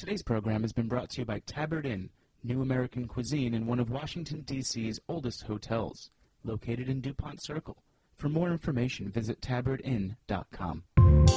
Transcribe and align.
Today's 0.00 0.22
program 0.22 0.62
has 0.62 0.72
been 0.72 0.88
brought 0.88 1.10
to 1.10 1.20
you 1.20 1.24
by 1.26 1.40
Tabard 1.40 1.84
Inn, 1.84 2.08
new 2.42 2.62
American 2.62 3.06
cuisine 3.06 3.52
in 3.52 3.66
one 3.66 3.78
of 3.78 3.90
Washington, 3.90 4.40
D.C.'s 4.46 4.98
oldest 5.10 5.42
hotels, 5.42 6.08
located 6.42 6.88
in 6.88 7.02
DuPont 7.02 7.44
Circle. 7.44 7.76
For 8.16 8.30
more 8.30 8.50
information, 8.50 9.10
visit 9.10 9.42
tabardinn.com. 9.42 10.84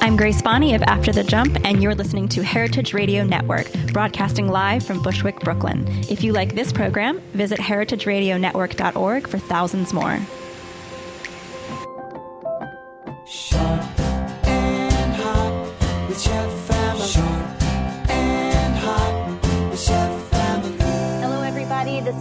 I'm 0.02 0.16
Grace 0.16 0.42
Bonney 0.42 0.76
of 0.76 0.82
After 0.84 1.12
the 1.12 1.26
Jump, 1.26 1.58
and 1.66 1.84
you're 1.84 1.94
listening 1.94 2.30
to 2.30 2.42
Heritage 2.42 2.94
Radio 2.94 3.26
Network, 3.26 3.70
broadcasting 3.92 4.48
live 4.48 4.86
from 4.86 5.02
Bushwick, 5.02 5.42
Brooklyn. 5.42 5.86
If 6.10 6.24
you 6.24 6.32
like 6.32 6.56
this 6.56 6.72
program, 6.72 7.20
visit 7.34 7.60
heritageradionetwork.org 7.60 9.28
for 9.28 9.40
thousands 9.40 9.92
more. 9.92 10.18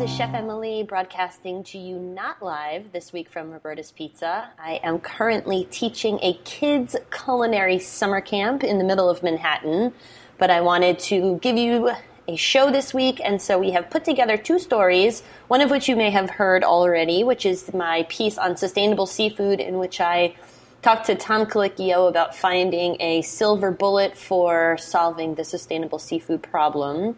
Is 0.03 0.11
Chef 0.11 0.35
Emily 0.35 0.83
broadcasting 0.83 1.63
to 1.63 1.79
you 1.79 1.97
not 1.97 2.43
live 2.43 2.91
this 2.91 3.13
week 3.13 3.29
from 3.29 3.53
Roberta's 3.53 3.93
Pizza. 3.93 4.51
I 4.59 4.81
am 4.83 4.99
currently 4.99 5.69
teaching 5.71 6.19
a 6.23 6.33
kids' 6.45 6.97
culinary 7.13 7.79
summer 7.79 8.21
camp 8.21 8.65
in 8.65 8.79
the 8.79 8.85
middle 8.85 9.09
of 9.09 9.23
Manhattan, 9.23 9.93
but 10.39 10.51
I 10.51 10.61
wanted 10.61 10.99
to 11.01 11.39
give 11.41 11.57
you 11.57 11.93
a 12.27 12.35
show 12.35 12.73
this 12.73 12.93
week, 12.93 13.21
and 13.23 13.41
so 13.41 13.61
we 13.61 13.71
have 13.71 13.91
put 13.91 14.05
together 14.05 14.37
two 14.37 14.59
stories, 14.59 15.23
one 15.47 15.61
of 15.61 15.71
which 15.71 15.89
you 15.89 15.95
may 15.95 16.11
have 16.11 16.31
heard 16.31 16.65
already, 16.65 17.23
which 17.23 17.47
is 17.47 17.73
my 17.73 18.05
piece 18.09 18.39
on 18.39 18.57
sustainable 18.57 19.07
seafood, 19.07 19.61
in 19.61 19.79
which 19.79 20.01
I 20.01 20.35
talked 20.83 21.07
to 21.07 21.15
Tom 21.15 21.47
Colicchio 21.47 22.09
about 22.09 22.35
finding 22.35 23.01
a 23.01 23.23
silver 23.23 23.71
bullet 23.71 24.17
for 24.17 24.77
solving 24.79 25.37
the 25.37 25.45
sustainable 25.45 26.01
seafood 26.01 26.43
problem. 26.43 27.17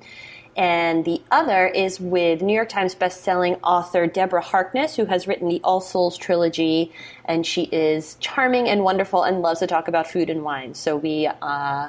And 0.56 1.04
the 1.04 1.20
other 1.32 1.66
is 1.66 1.98
with 1.98 2.40
New 2.40 2.54
York 2.54 2.68
Times 2.68 2.94
bestselling 2.94 3.58
author 3.64 4.06
Deborah 4.06 4.40
Harkness, 4.40 4.94
who 4.94 5.06
has 5.06 5.26
written 5.26 5.48
the 5.48 5.60
All 5.64 5.80
Souls 5.80 6.16
trilogy, 6.16 6.92
and 7.24 7.44
she 7.44 7.64
is 7.64 8.16
charming 8.20 8.68
and 8.68 8.84
wonderful 8.84 9.24
and 9.24 9.42
loves 9.42 9.60
to 9.60 9.66
talk 9.66 9.88
about 9.88 10.06
food 10.06 10.30
and 10.30 10.44
wine. 10.44 10.74
So 10.74 10.96
we 10.96 11.26
uh, 11.26 11.88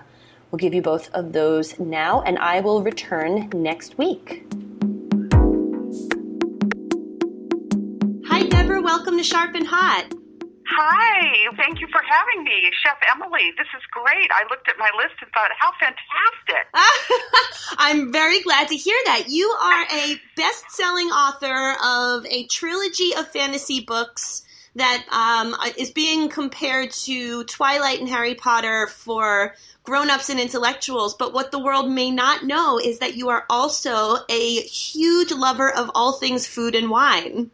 will 0.49 0.57
give 0.57 0.73
you 0.73 0.81
both 0.81 1.11
of 1.13 1.33
those 1.33 1.79
now, 1.79 2.21
and 2.21 2.39
I 2.39 2.61
will 2.61 2.81
return 2.81 3.49
next 3.53 3.97
week. 3.97 4.45
Hi, 8.25 8.47
Deborah. 8.47 8.81
Welcome 8.81 9.17
to 9.17 9.23
Sharp 9.23 9.53
and 9.53 9.67
Hot. 9.67 10.11
Hi, 10.67 11.45
thank 11.57 11.79
you 11.79 11.87
for 11.91 12.01
having 12.01 12.43
me, 12.43 12.71
Chef 12.83 12.97
Emily. 13.13 13.51
This 13.57 13.67
is 13.77 13.83
great. 13.91 14.29
I 14.31 14.43
looked 14.49 14.67
at 14.67 14.75
my 14.79 14.89
list 14.97 15.13
and 15.21 15.29
thought, 15.31 15.51
how 15.59 15.71
fantastic. 15.79 16.54
I'm 17.87 18.11
very 18.11 18.41
glad 18.41 18.69
to 18.69 18.75
hear 18.75 18.97
that. 19.05 19.25
You 19.29 19.47
are 19.61 19.85
a 19.93 20.19
best 20.35 20.71
selling 20.71 21.09
author 21.09 21.75
of 21.85 22.25
a 22.25 22.47
trilogy 22.47 23.13
of 23.15 23.27
fantasy 23.27 23.79
books 23.79 24.41
that 24.73 25.05
um, 25.11 25.55
is 25.77 25.91
being 25.91 26.27
compared 26.27 26.89
to 26.89 27.43
Twilight 27.43 27.99
and 27.99 28.09
Harry 28.09 28.33
Potter 28.33 28.87
for 28.87 29.53
grown 29.83 30.09
ups 30.09 30.31
and 30.31 30.39
intellectuals. 30.39 31.13
But 31.13 31.31
what 31.31 31.51
the 31.51 31.59
world 31.59 31.91
may 31.91 32.09
not 32.09 32.43
know 32.43 32.79
is 32.79 32.97
that 32.99 33.17
you 33.17 33.29
are 33.29 33.45
also 33.51 34.15
a 34.29 34.61
huge 34.61 35.31
lover 35.31 35.71
of 35.71 35.91
all 35.93 36.13
things 36.13 36.47
food 36.47 36.73
and 36.73 36.89
wine. 36.89 37.51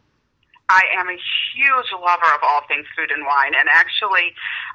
I 0.70 0.80
am 0.98 1.08
a 1.08 1.18
huge 1.54 1.92
lover 1.92 2.34
of 2.34 2.40
all 2.42 2.62
things 2.68 2.86
food 2.96 3.10
and 3.10 3.26
wine, 3.26 3.52
and 3.54 3.68
actually, 3.70 4.32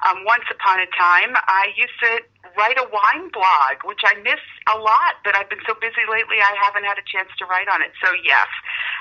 um, 0.08 0.24
once 0.24 0.44
upon 0.48 0.78
a 0.78 0.86
time, 0.96 1.34
I 1.34 1.72
used 1.76 1.98
to 2.02 2.20
write 2.56 2.78
a 2.78 2.86
wine 2.88 3.30
blog, 3.32 3.84
which 3.84 4.00
I 4.04 4.14
miss 4.22 4.40
a 4.74 4.78
lot, 4.78 5.20
but 5.24 5.36
I've 5.36 5.48
been 5.50 5.62
so 5.66 5.74
busy 5.74 6.04
lately 6.10 6.36
I 6.38 6.56
haven't 6.64 6.84
had 6.84 6.98
a 6.98 7.06
chance 7.06 7.28
to 7.38 7.46
write 7.46 7.68
on 7.68 7.82
it. 7.82 7.92
So 8.04 8.10
yes, 8.24 8.48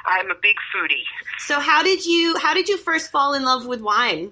I'm 0.06 0.32
a 0.32 0.36
big 0.36 0.58
foodie. 0.74 1.06
So 1.40 1.60
how 1.60 1.84
did 1.84 2.06
you 2.06 2.38
how 2.38 2.54
did 2.54 2.70
you 2.70 2.78
first 2.78 3.12
fall 3.12 3.34
in 3.34 3.44
love 3.44 3.66
with 3.66 3.82
wine? 3.82 4.32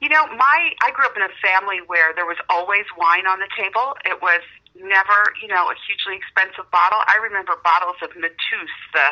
You 0.00 0.08
know, 0.08 0.26
my 0.26 0.70
I 0.82 0.90
grew 0.92 1.06
up 1.06 1.16
in 1.16 1.22
a 1.22 1.32
family 1.42 1.78
where 1.86 2.14
there 2.14 2.26
was 2.26 2.36
always 2.50 2.84
wine 2.98 3.26
on 3.26 3.38
the 3.38 3.48
table. 3.56 3.94
It 4.04 4.20
was 4.20 4.42
never, 4.74 5.18
you 5.38 5.46
know, 5.46 5.70
a 5.70 5.76
hugely 5.86 6.18
expensive 6.18 6.66
bottle. 6.74 6.98
I 7.06 7.22
remember 7.22 7.54
bottles 7.62 7.98
of 8.02 8.10
Mateus, 8.18 8.74
the 8.90 9.06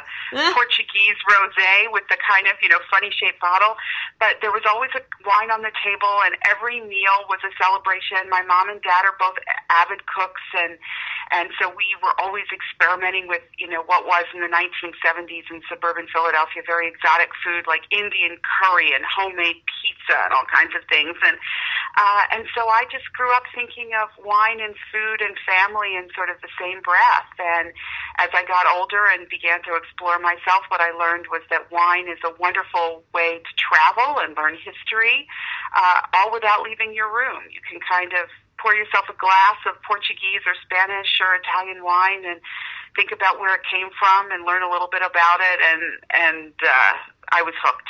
Portuguese 0.58 1.18
rosé 1.30 1.86
with 1.94 2.02
the 2.10 2.18
kind 2.18 2.50
of, 2.50 2.58
you 2.58 2.68
know, 2.68 2.82
funny 2.90 3.14
shaped 3.14 3.38
bottle. 3.38 3.78
But 4.18 4.42
there 4.42 4.50
was 4.50 4.66
always 4.66 4.90
a 4.98 5.02
wine 5.22 5.54
on 5.54 5.62
the 5.62 5.70
table 5.86 6.26
and 6.26 6.34
every 6.50 6.82
meal 6.82 7.30
was 7.30 7.38
a 7.46 7.52
celebration. 7.62 8.26
My 8.26 8.42
mom 8.42 8.74
and 8.74 8.82
dad 8.82 9.06
are 9.06 9.14
both 9.22 9.38
avid 9.70 10.02
cooks 10.10 10.42
and 10.58 10.78
and 11.32 11.48
so 11.56 11.72
we 11.72 11.96
were 12.04 12.12
always 12.20 12.44
experimenting 12.52 13.24
with, 13.24 13.40
you 13.56 13.64
know, 13.64 13.80
what 13.88 14.04
was 14.04 14.28
in 14.36 14.44
the 14.44 14.52
1970s 14.52 15.48
in 15.48 15.64
suburban 15.64 16.04
Philadelphia 16.12 16.60
very 16.68 16.84
exotic 16.84 17.32
food 17.40 17.64
like 17.64 17.88
Indian 17.88 18.36
curry 18.44 18.92
and 18.92 19.00
homemade 19.08 19.64
pizza 19.80 20.28
and 20.28 20.36
all 20.36 20.44
kinds 20.52 20.76
of 20.76 20.84
things. 20.92 21.16
And 21.24 21.40
uh, 21.96 22.22
and 22.36 22.44
so 22.52 22.68
I 22.68 22.84
just 22.92 23.08
grew 23.16 23.32
up 23.32 23.48
thinking 23.56 23.96
of 23.96 24.12
wine 24.20 24.60
and 24.60 24.76
food 24.92 25.24
and 25.24 25.32
family 25.44 25.51
in 25.52 26.08
sort 26.14 26.30
of 26.30 26.40
the 26.40 26.52
same 26.58 26.80
breath. 26.80 27.32
And 27.38 27.72
as 28.18 28.30
I 28.32 28.44
got 28.44 28.64
older 28.70 29.04
and 29.12 29.28
began 29.28 29.62
to 29.68 29.76
explore 29.76 30.18
myself, 30.18 30.64
what 30.68 30.80
I 30.80 30.92
learned 30.96 31.26
was 31.30 31.42
that 31.50 31.70
wine 31.70 32.08
is 32.08 32.18
a 32.24 32.32
wonderful 32.38 33.04
way 33.12 33.40
to 33.40 33.52
travel 33.56 34.20
and 34.20 34.36
learn 34.36 34.56
history, 34.56 35.26
uh, 35.76 36.00
all 36.14 36.32
without 36.32 36.62
leaving 36.62 36.94
your 36.94 37.12
room. 37.12 37.44
You 37.50 37.60
can 37.64 37.80
kind 37.84 38.12
of 38.12 38.28
pour 38.62 38.74
yourself 38.74 39.06
a 39.10 39.16
glass 39.18 39.58
of 39.66 39.74
Portuguese 39.82 40.46
or 40.46 40.54
Spanish 40.62 41.18
or 41.20 41.34
Italian 41.34 41.82
wine 41.82 42.24
and 42.24 42.40
think 42.94 43.10
about 43.10 43.40
where 43.40 43.54
it 43.54 43.62
came 43.66 43.88
from 43.98 44.30
and 44.30 44.44
learn 44.46 44.62
a 44.62 44.70
little 44.70 44.88
bit 44.88 45.02
about 45.02 45.40
it 45.40 45.58
and 45.60 45.82
and 46.12 46.52
uh, 46.62 46.92
I 47.32 47.42
was 47.42 47.54
hooked. 47.62 47.88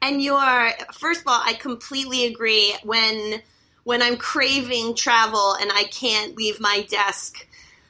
And 0.00 0.22
you're 0.22 0.70
first 0.92 1.22
of 1.22 1.28
all, 1.28 1.42
I 1.44 1.54
completely 1.54 2.26
agree 2.26 2.74
when 2.84 3.42
when 3.84 4.02
I'm 4.02 4.16
craving 4.16 4.94
travel 4.94 5.54
and 5.60 5.70
I 5.72 5.84
can't 5.84 6.36
leave 6.36 6.60
my 6.60 6.86
desk 6.88 7.46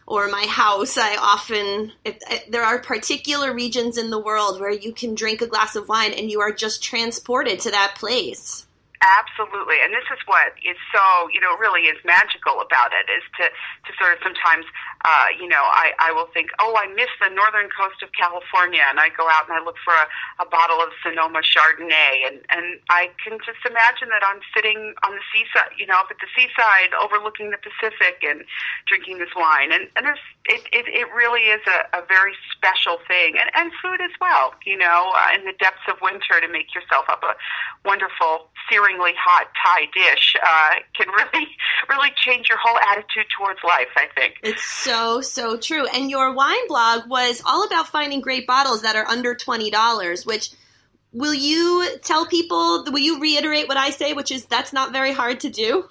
or 0.07 0.29
my 0.29 0.45
house, 0.49 0.99
I 0.99 1.17
often 1.17 1.93
if, 2.05 2.19
if, 2.31 2.51
there 2.51 2.65
are 2.65 2.79
particular 2.79 3.53
regions 3.53 3.99
in 3.99 4.11
the 4.11 4.19
world 4.19 4.61
where 4.61 4.73
you 4.73 4.93
can 4.93 5.15
drink 5.15 5.41
a 5.41 5.47
glass 5.47 5.77
of 5.77 5.89
wine 5.89 6.13
and 6.13 6.31
you 6.31 6.41
are 6.41 6.53
just 6.53 6.83
transported 6.83 7.61
to 7.61 7.71
that 7.71 7.95
place. 7.97 8.67
Absolutely, 9.03 9.83
and 9.83 9.93
this 9.93 10.07
is 10.15 10.19
what 10.27 10.55
is 10.63 10.79
so 10.95 11.03
you 11.35 11.41
know 11.41 11.59
really 11.59 11.91
is 11.91 11.99
magical 12.05 12.63
about 12.63 12.95
it 12.95 13.11
is 13.11 13.25
to 13.35 13.51
to 13.51 13.91
sort 13.99 14.15
of 14.15 14.23
sometimes 14.23 14.65
uh, 15.05 15.29
you 15.39 15.49
know 15.49 15.63
I 15.63 15.93
I 15.99 16.13
will 16.13 16.29
think 16.33 16.51
oh 16.61 16.75
I 16.79 16.87
miss 16.95 17.11
the 17.21 17.29
northern 17.29 17.69
coast 17.73 18.03
of 18.03 18.11
California. 18.13 18.83
And 18.89 18.99
I 19.01 19.09
go 19.11 19.29
out 19.29 19.49
and 19.49 19.57
I 19.57 19.63
look 19.65 19.77
for 19.85 19.95
a, 19.95 20.07
a 20.43 20.47
bottle 20.47 20.81
of 20.81 20.91
Sonoma 21.03 21.43
Chardonnay. 21.43 22.27
And 22.27 22.41
and 22.51 22.81
I 22.91 23.11
can 23.23 23.39
just 23.45 23.63
imagine 23.67 24.09
that 24.11 24.23
I'm 24.23 24.41
sitting 24.55 24.95
on 25.05 25.13
the 25.15 25.25
seaside 25.33 25.75
you 25.79 25.87
know 25.87 25.99
up 25.99 26.11
at 26.11 26.19
the 26.23 26.31
seaside 26.35 26.95
overlooking 26.95 27.51
the 27.51 27.61
Pacific 27.61 28.23
and 28.23 28.45
drinking 28.87 29.19
this 29.19 29.33
wine. 29.35 29.73
And 29.73 29.89
and 29.97 30.07
there's 30.07 30.25
it 30.47 30.63
it, 30.73 30.87
it 30.89 31.09
really 31.15 31.51
is 31.51 31.63
a, 31.67 31.99
a 31.99 32.03
very 32.07 32.35
special 32.55 32.99
thing. 33.09 33.39
And 33.39 33.51
and 33.55 33.73
food 33.83 34.01
as 34.01 34.15
well 34.21 34.55
you 34.67 34.77
know 34.77 35.13
uh, 35.15 35.35
in 35.35 35.45
the 35.45 35.57
depths 35.59 35.87
of 35.89 35.99
winter 36.03 36.41
to 36.41 36.49
make 36.49 36.75
yourself 36.75 37.07
up 37.09 37.23
a 37.23 37.35
wonderful 37.85 38.53
searing 38.71 38.99
hot 39.19 39.49
Thai 39.59 39.87
dish 39.93 40.37
uh, 40.43 40.75
can 40.95 41.09
really, 41.19 41.47
really 41.89 42.11
change 42.17 42.49
your 42.49 42.59
whole 42.59 42.79
attitude 42.91 43.27
towards 43.37 43.61
life. 43.65 43.91
I 43.97 44.07
think. 44.17 44.35
It's 44.43 44.65
so 44.65 44.92
so 44.93 45.21
so 45.21 45.57
true. 45.57 45.87
And 45.87 46.11
your 46.11 46.35
wine 46.35 46.69
blog 46.69 47.09
was 47.09 47.43
all 47.47 47.65
about 47.67 47.89
finding 47.89 48.21
great 48.21 48.47
bottles 48.47 48.83
that 48.83 48.97
are 48.97 49.07
under 49.09 49.35
twenty 49.35 49.71
dollars. 49.71 50.27
Which 50.27 50.51
will 51.13 51.35
you 51.35 51.97
tell 52.03 52.27
people? 52.27 52.85
Will 52.87 52.99
you 52.99 53.21
reiterate 53.21 53.69
what 53.69 53.77
I 53.77 53.91
say, 53.91 54.13
which 54.13 54.31
is 54.31 54.47
that's 54.47 54.73
not 54.73 54.93
very 54.93 55.13
hard 55.13 55.41
to 55.41 55.51
do? 55.51 55.89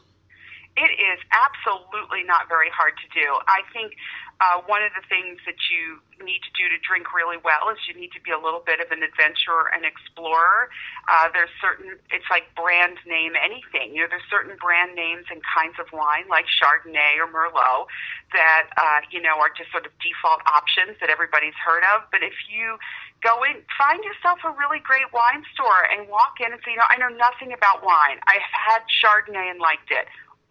It 0.78 0.92
is 0.92 1.20
absolutely 1.36 2.24
not 2.24 2.48
very 2.48 2.70
hard 2.70 2.94
to 2.96 3.08
do. 3.20 3.28
I 3.48 3.62
think 3.74 3.92
uh, 4.40 4.64
one 4.66 4.82
of 4.82 4.90
the 4.96 5.06
things 5.12 5.38
that 5.46 5.60
you 5.70 6.00
need 6.24 6.40
to 6.42 6.52
do 6.56 6.66
to 6.72 6.80
drink 6.82 7.14
really 7.14 7.38
well 7.44 7.70
is 7.70 7.78
you 7.86 7.94
need 7.94 8.10
to 8.16 8.22
be 8.24 8.32
a 8.32 8.40
little 8.40 8.64
bit 8.66 8.80
of 8.80 8.90
an 8.90 9.04
adventurer 9.04 9.70
and 9.76 9.84
explorer. 9.84 10.72
Uh, 11.12 11.28
there's 11.36 11.52
certain, 11.60 12.00
it's 12.10 12.26
like 12.32 12.50
brand 12.56 12.98
name 13.06 13.36
anything. 13.38 13.94
You 13.94 14.08
know, 14.08 14.10
there's 14.10 14.26
certain 14.32 14.56
brand 14.58 14.96
names 14.96 15.28
and 15.30 15.44
kinds 15.44 15.76
of 15.78 15.92
wine 15.92 16.26
like 16.32 16.48
Chardonnay 16.48 17.20
or 17.20 17.28
Merlot 17.28 17.86
that, 18.34 18.72
uh, 18.78 19.00
you 19.12 19.22
know, 19.22 19.40
are 19.40 19.52
just 19.54 19.72
sort 19.72 19.86
of 19.86 19.92
default 20.00 20.42
options 20.48 20.98
that 21.00 21.10
everybody's 21.10 21.58
heard 21.60 21.84
of. 21.96 22.08
But 22.12 22.24
if 22.24 22.36
you 22.48 22.80
go 23.24 23.44
in, 23.44 23.62
find 23.78 24.02
yourself 24.04 24.42
a 24.48 24.52
really 24.56 24.80
great 24.80 25.12
wine 25.14 25.44
store 25.54 25.86
and 25.92 26.08
walk 26.08 26.40
in 26.40 26.52
and 26.52 26.60
say, 26.64 26.74
you 26.74 26.80
know, 26.80 26.90
I 26.90 26.98
know 26.98 27.12
nothing 27.12 27.52
about 27.52 27.84
wine. 27.84 28.20
I've 28.28 28.48
had 28.52 28.88
Chardonnay 28.88 29.52
and 29.52 29.60
liked 29.60 29.92
it. 29.92 30.08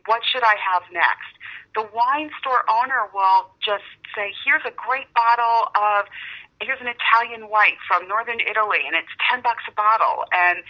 What 0.08 0.22
should 0.24 0.42
I 0.42 0.56
have 0.56 0.84
next? 0.92 1.40
the 1.74 1.86
wine 1.94 2.30
store 2.40 2.66
owner 2.66 3.06
will 3.14 3.50
just 3.62 3.86
say, 4.14 4.34
here's 4.44 4.64
a 4.66 4.74
great 4.74 5.06
bottle 5.14 5.70
of, 5.78 6.06
here's 6.60 6.80
an 6.80 6.90
Italian 6.90 7.48
white 7.48 7.78
from 7.86 8.08
northern 8.08 8.40
Italy, 8.42 8.82
and 8.86 8.94
it's 8.98 9.12
10 9.30 9.42
bucks 9.42 9.62
a 9.70 9.74
bottle. 9.74 10.26
And 10.34 10.66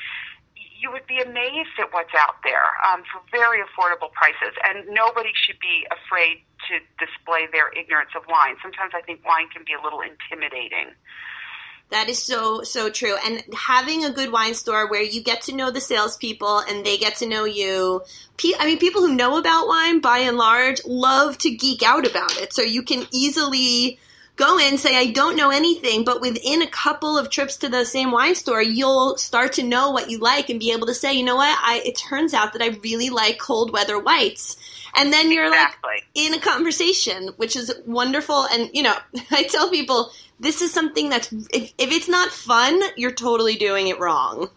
you 0.81 0.91
would 0.91 1.07
be 1.07 1.21
amazed 1.21 1.77
at 1.79 1.93
what's 1.93 2.15
out 2.17 2.37
there 2.43 2.65
um, 2.89 3.03
for 3.13 3.21
very 3.31 3.61
affordable 3.61 4.11
prices. 4.13 4.57
And 4.65 4.89
nobody 4.89 5.31
should 5.45 5.61
be 5.61 5.87
afraid 5.93 6.43
to 6.69 6.81
display 6.97 7.47
their 7.53 7.69
ignorance 7.77 8.11
of 8.17 8.23
wine. 8.29 8.57
Sometimes 8.63 8.93
I 8.97 9.03
think 9.03 9.25
wine 9.25 9.49
can 9.53 9.63
be 9.67 9.75
a 9.75 9.83
little 9.83 10.01
intimidating. 10.01 10.97
That 11.91 12.09
is 12.09 12.23
so 12.23 12.63
so 12.63 12.89
true. 12.89 13.17
And 13.27 13.43
having 13.53 14.05
a 14.05 14.13
good 14.13 14.31
wine 14.31 14.55
store 14.55 14.89
where 14.89 15.03
you 15.03 15.23
get 15.23 15.43
to 15.43 15.55
know 15.55 15.73
the 15.73 15.81
salespeople 15.81 16.61
and 16.61 16.87
they 16.87 16.97
get 16.97 17.17
to 17.17 17.27
know 17.27 17.45
you. 17.45 18.03
I 18.59 18.65
mean, 18.65 18.79
people 18.79 19.03
who 19.03 19.15
know 19.15 19.39
about 19.39 19.67
wine, 19.67 20.01
by 20.01 20.19
and 20.19 20.37
large, 20.37 20.81
love 20.87 21.37
to 21.39 21.51
geek 21.51 21.83
out 21.83 22.07
about 22.07 22.41
it. 22.41 22.53
So 22.53 22.63
you 22.63 22.85
can 22.85 23.07
easily 23.13 23.99
go 24.41 24.59
in 24.59 24.79
say 24.79 24.97
I 24.97 25.13
don't 25.13 25.37
know 25.37 25.51
anything, 25.51 26.03
but 26.03 26.21
within 26.21 26.63
a 26.63 26.67
couple 26.67 27.19
of 27.19 27.29
trips 27.29 27.59
to 27.59 27.69
the 27.69 27.85
same 27.85 28.11
wine 28.11 28.35
store, 28.35 28.63
you'll 28.63 29.19
start 29.19 29.53
to 29.55 29.63
know 29.63 29.91
what 29.91 30.11
you 30.11 30.19
like 30.19 30.49
and 30.49 30.59
be 30.59 30.73
able 30.73 30.87
to 30.87 30.95
say, 30.95 31.13
you 31.13 31.23
know 31.23 31.37
what, 31.37 31.59
I 31.63 31.83
it 31.85 31.97
turns 31.97 32.33
out 32.33 32.55
that 32.55 32.63
I 32.63 32.79
really 32.83 33.11
like 33.11 33.39
cold 33.39 33.73
weather 33.73 33.99
whites. 33.99 34.57
And 34.95 35.13
then 35.13 35.31
you're 35.31 35.47
exactly. 35.47 35.91
like 35.91 36.07
in 36.15 36.35
a 36.35 36.41
conversation, 36.41 37.29
which 37.37 37.55
is 37.55 37.73
wonderful. 37.87 38.47
And 38.47 38.71
you 38.73 38.83
know, 38.83 38.97
I 39.31 39.45
tell 39.45 39.71
people 39.71 40.11
this 40.41 40.63
is 40.63 40.73
something 40.73 41.11
that's 41.11 41.31
if, 41.33 41.73
if 41.77 41.93
it's 41.93 42.09
not 42.09 42.31
fun, 42.31 42.81
you're 42.97 43.13
totally 43.13 43.57
doing 43.57 43.89
it 43.89 44.01
wrong. 44.01 44.49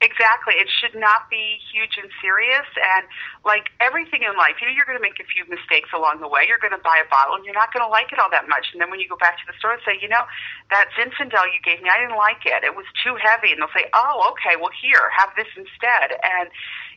Exactly. 0.00 0.56
It 0.56 0.72
should 0.72 0.96
not 0.96 1.28
be 1.28 1.60
huge 1.68 2.00
and 2.00 2.08
serious. 2.24 2.64
And 2.96 3.04
like 3.44 3.68
everything 3.84 4.24
in 4.24 4.32
life, 4.32 4.56
you 4.56 4.64
know, 4.64 4.72
you're 4.72 4.88
going 4.88 4.96
to 4.96 5.04
make 5.04 5.20
a 5.20 5.28
few 5.28 5.44
mistakes 5.44 5.92
along 5.92 6.24
the 6.24 6.28
way. 6.28 6.48
You're 6.48 6.60
going 6.60 6.72
to 6.72 6.80
buy 6.80 7.04
a 7.04 7.08
bottle 7.12 7.36
and 7.36 7.44
you're 7.44 7.56
not 7.56 7.68
going 7.68 7.84
to 7.84 7.92
like 7.92 8.08
it 8.08 8.16
all 8.16 8.32
that 8.32 8.48
much. 8.48 8.72
And 8.72 8.80
then 8.80 8.88
when 8.88 8.96
you 8.96 9.04
go 9.04 9.20
back 9.20 9.36
to 9.36 9.44
the 9.44 9.52
store 9.60 9.76
and 9.76 9.82
say, 9.84 10.00
you 10.00 10.08
know, 10.08 10.24
that 10.72 10.88
Zinfandel 10.96 11.52
you 11.52 11.60
gave 11.60 11.84
me, 11.84 11.92
I 11.92 12.00
didn't 12.00 12.16
like 12.16 12.48
it. 12.48 12.64
It 12.64 12.72
was 12.72 12.88
too 13.04 13.20
heavy. 13.20 13.52
And 13.52 13.60
they'll 13.60 13.76
say, 13.76 13.92
oh, 13.92 14.32
okay, 14.32 14.56
well, 14.56 14.72
here, 14.72 15.12
have 15.12 15.36
this 15.36 15.52
instead. 15.52 16.16
And 16.16 16.48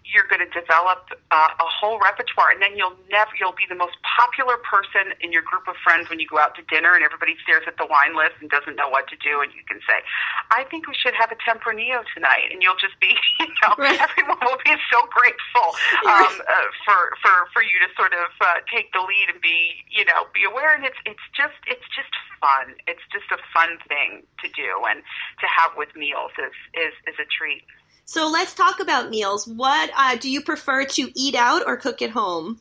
you're 0.04 0.28
going 0.28 0.44
to 0.44 0.52
develop 0.52 1.08
uh, 1.32 1.50
a 1.64 1.68
whole 1.68 1.98
repertoire, 2.04 2.52
and 2.52 2.62
then 2.62 2.76
you'll 2.76 2.96
never 3.10 3.32
you'll 3.40 3.56
be 3.56 3.66
the 3.70 3.80
most 3.80 3.96
popular 4.04 4.60
person 4.62 5.16
in 5.24 5.32
your 5.32 5.42
group 5.42 5.68
of 5.68 5.76
friends 5.84 6.10
when 6.12 6.20
you 6.20 6.28
go 6.28 6.38
out 6.40 6.56
to 6.60 6.64
dinner, 6.68 6.94
and 6.96 7.04
everybody 7.04 7.36
stares 7.44 7.64
at 7.68 7.78
the 7.80 7.88
wine 7.88 8.14
list 8.16 8.36
and 8.44 8.50
doesn't 8.52 8.76
know 8.76 8.90
what 8.92 9.08
to 9.10 9.18
do, 9.18 9.40
and 9.42 9.50
you 9.56 9.64
can 9.68 9.80
say, 9.88 10.04
"I 10.52 10.64
think 10.68 10.88
we 10.88 10.96
should 10.96 11.16
have 11.16 11.32
a 11.32 11.40
Tempranillo 11.40 12.04
tonight," 12.14 12.52
and 12.52 12.60
you'll 12.62 12.80
just 12.80 13.00
be, 13.00 13.16
you 13.40 13.48
know, 13.64 13.74
Right. 13.80 14.00
everyone 14.00 14.40
will 14.44 14.60
be 14.64 14.76
so 14.92 15.00
grateful 15.08 15.68
um, 16.10 16.34
uh, 16.44 16.68
for 16.84 17.16
for 17.24 17.34
for 17.56 17.62
you 17.64 17.80
to 17.80 17.90
sort 17.96 18.14
of 18.14 18.30
uh, 18.44 18.60
take 18.68 18.92
the 18.92 19.02
lead 19.02 19.32
and 19.32 19.40
be, 19.42 19.86
you 19.90 20.04
know, 20.06 20.28
be 20.34 20.44
aware, 20.44 20.76
and 20.76 20.84
it's 20.86 21.00
it's 21.06 21.24
just 21.36 21.56
it's 21.68 21.88
just 21.96 22.12
fun. 22.44 22.76
It's 22.88 23.04
just 23.12 23.30
a 23.32 23.40
fun 23.56 23.80
thing 23.88 24.24
to 24.44 24.48
do, 24.52 24.84
and 24.90 25.00
to 25.40 25.48
have 25.48 25.72
with 25.78 25.96
meals 25.96 26.32
is 26.38 26.54
is 26.76 26.94
is 27.08 27.16
a 27.20 27.28
treat. 27.32 27.64
So 28.06 28.30
let's 28.30 28.54
talk 28.54 28.80
about 28.80 29.10
meals. 29.10 29.48
What 29.48 29.90
uh, 29.96 30.18
do 30.18 30.30
you 30.30 30.42
prefer 30.42 30.86
to 30.86 31.12
eat 31.16 31.36
out 31.36 31.64
or 31.66 31.78
cook 31.78 32.02
at 32.02 32.12
home? 32.12 32.60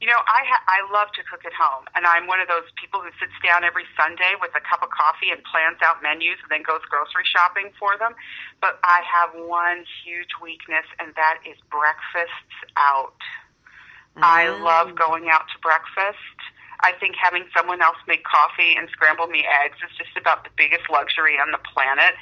You 0.00 0.10
know, 0.10 0.20
I 0.20 0.44
ha- 0.44 0.66
I 0.68 0.84
love 0.92 1.08
to 1.16 1.22
cook 1.24 1.46
at 1.46 1.54
home, 1.56 1.86
and 1.94 2.04
I'm 2.04 2.26
one 2.26 2.36
of 2.40 2.48
those 2.48 2.68
people 2.76 3.00
who 3.00 3.08
sits 3.16 3.32
down 3.40 3.64
every 3.64 3.88
Sunday 3.96 4.36
with 4.36 4.50
a 4.52 4.60
cup 4.60 4.82
of 4.82 4.90
coffee 4.90 5.30
and 5.32 5.40
plans 5.48 5.80
out 5.80 6.02
menus 6.02 6.36
and 6.44 6.50
then 6.50 6.60
goes 6.60 6.84
grocery 6.90 7.24
shopping 7.24 7.72
for 7.78 7.96
them. 7.96 8.12
But 8.60 8.82
I 8.84 9.00
have 9.00 9.32
one 9.32 9.86
huge 10.04 10.34
weakness, 10.42 10.84
and 10.98 11.14
that 11.14 11.40
is 11.48 11.56
breakfasts 11.70 12.58
out. 12.76 13.16
I 14.20 14.48
love 14.48 14.94
going 14.94 15.30
out 15.32 15.48
to 15.48 15.58
breakfast. 15.62 16.38
I 16.84 16.92
think 17.00 17.16
having 17.16 17.44
someone 17.56 17.80
else 17.80 17.96
make 18.06 18.22
coffee 18.24 18.76
and 18.76 18.88
scramble 18.92 19.26
me 19.26 19.46
eggs 19.64 19.76
is 19.80 19.96
just 19.96 20.14
about 20.20 20.44
the 20.44 20.50
biggest 20.56 20.84
luxury 20.92 21.40
on 21.40 21.50
the 21.50 21.58
planet. 21.72 22.12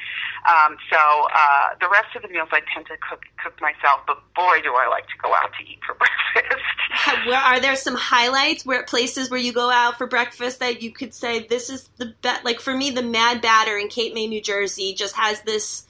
Um, 0.47 0.79
so 0.87 0.99
uh, 1.35 1.75
the 1.81 1.88
rest 1.91 2.14
of 2.14 2.23
the 2.23 2.29
meals 2.29 2.49
I 2.53 2.61
tend 2.73 2.87
to 2.87 2.97
cook 2.97 3.23
cook 3.43 3.61
myself, 3.61 4.06
but 4.06 4.23
boy, 4.35 4.62
do 4.62 4.70
I 4.75 4.87
like 4.88 5.06
to 5.09 5.19
go 5.20 5.35
out 5.35 5.50
to 5.59 5.62
eat 5.67 5.81
for 5.85 5.94
breakfast. 6.35 7.26
Where 7.26 7.38
are 7.38 7.59
there 7.59 7.75
some 7.75 7.97
highlights? 7.97 8.64
Where 8.64 8.85
places 8.85 9.31
where 9.31 9.41
you 9.41 9.53
go 9.53 9.69
out 9.70 9.99
for 9.99 10.06
breakfast 10.06 10.61
that 10.61 10.81
you 10.81 10.93
could 10.93 11.12
say 11.12 11.47
this 11.47 11.69
is 11.69 11.88
the 11.99 12.15
best? 12.23 12.44
Like 12.44 12.61
for 12.61 12.75
me, 12.75 12.91
the 12.91 13.03
Mad 13.03 13.43
Batter 13.43 13.76
in 13.76 13.88
Cape 13.88 14.15
May, 14.15 14.29
New 14.29 14.41
Jersey, 14.41 14.94
just 14.94 15.17
has 15.17 15.43
this 15.43 15.87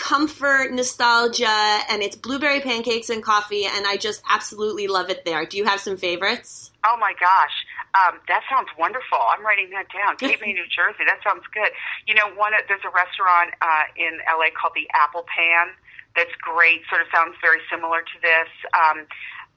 comfort, 0.00 0.72
nostalgia, 0.72 1.78
and 1.90 2.02
it's 2.02 2.16
blueberry 2.16 2.60
pancakes 2.60 3.10
and 3.10 3.22
coffee, 3.22 3.66
and 3.66 3.86
I 3.86 3.96
just 3.98 4.22
absolutely 4.28 4.88
love 4.88 5.10
it 5.10 5.24
there. 5.24 5.44
Do 5.44 5.58
you 5.58 5.66
have 5.66 5.78
some 5.78 5.98
favorites? 5.98 6.70
Oh 6.86 6.96
my 6.98 7.12
gosh, 7.20 7.52
um, 7.94 8.22
that 8.28 8.42
sounds 8.46 8.68
wonderful. 8.78 9.18
I'm 9.18 9.42
writing 9.44 9.70
that 9.70 9.90
down. 9.90 10.16
Cape 10.22 10.40
May, 10.40 10.52
New 10.54 10.68
Jersey. 10.70 11.02
That 11.06 11.20
sounds 11.26 11.44
good. 11.50 11.70
You 12.06 12.14
know, 12.14 12.30
one 12.34 12.52
there's 12.68 12.84
a 12.86 12.94
restaurant 12.94 13.54
uh, 13.62 13.90
in 13.96 14.22
LA 14.26 14.54
called 14.54 14.74
the 14.74 14.86
Apple 14.94 15.26
Pan. 15.26 15.74
That's 16.14 16.34
great. 16.42 16.82
Sort 16.90 17.02
of 17.02 17.08
sounds 17.14 17.38
very 17.42 17.62
similar 17.70 18.02
to 18.02 18.16
this. 18.22 18.50
Um, 18.74 19.06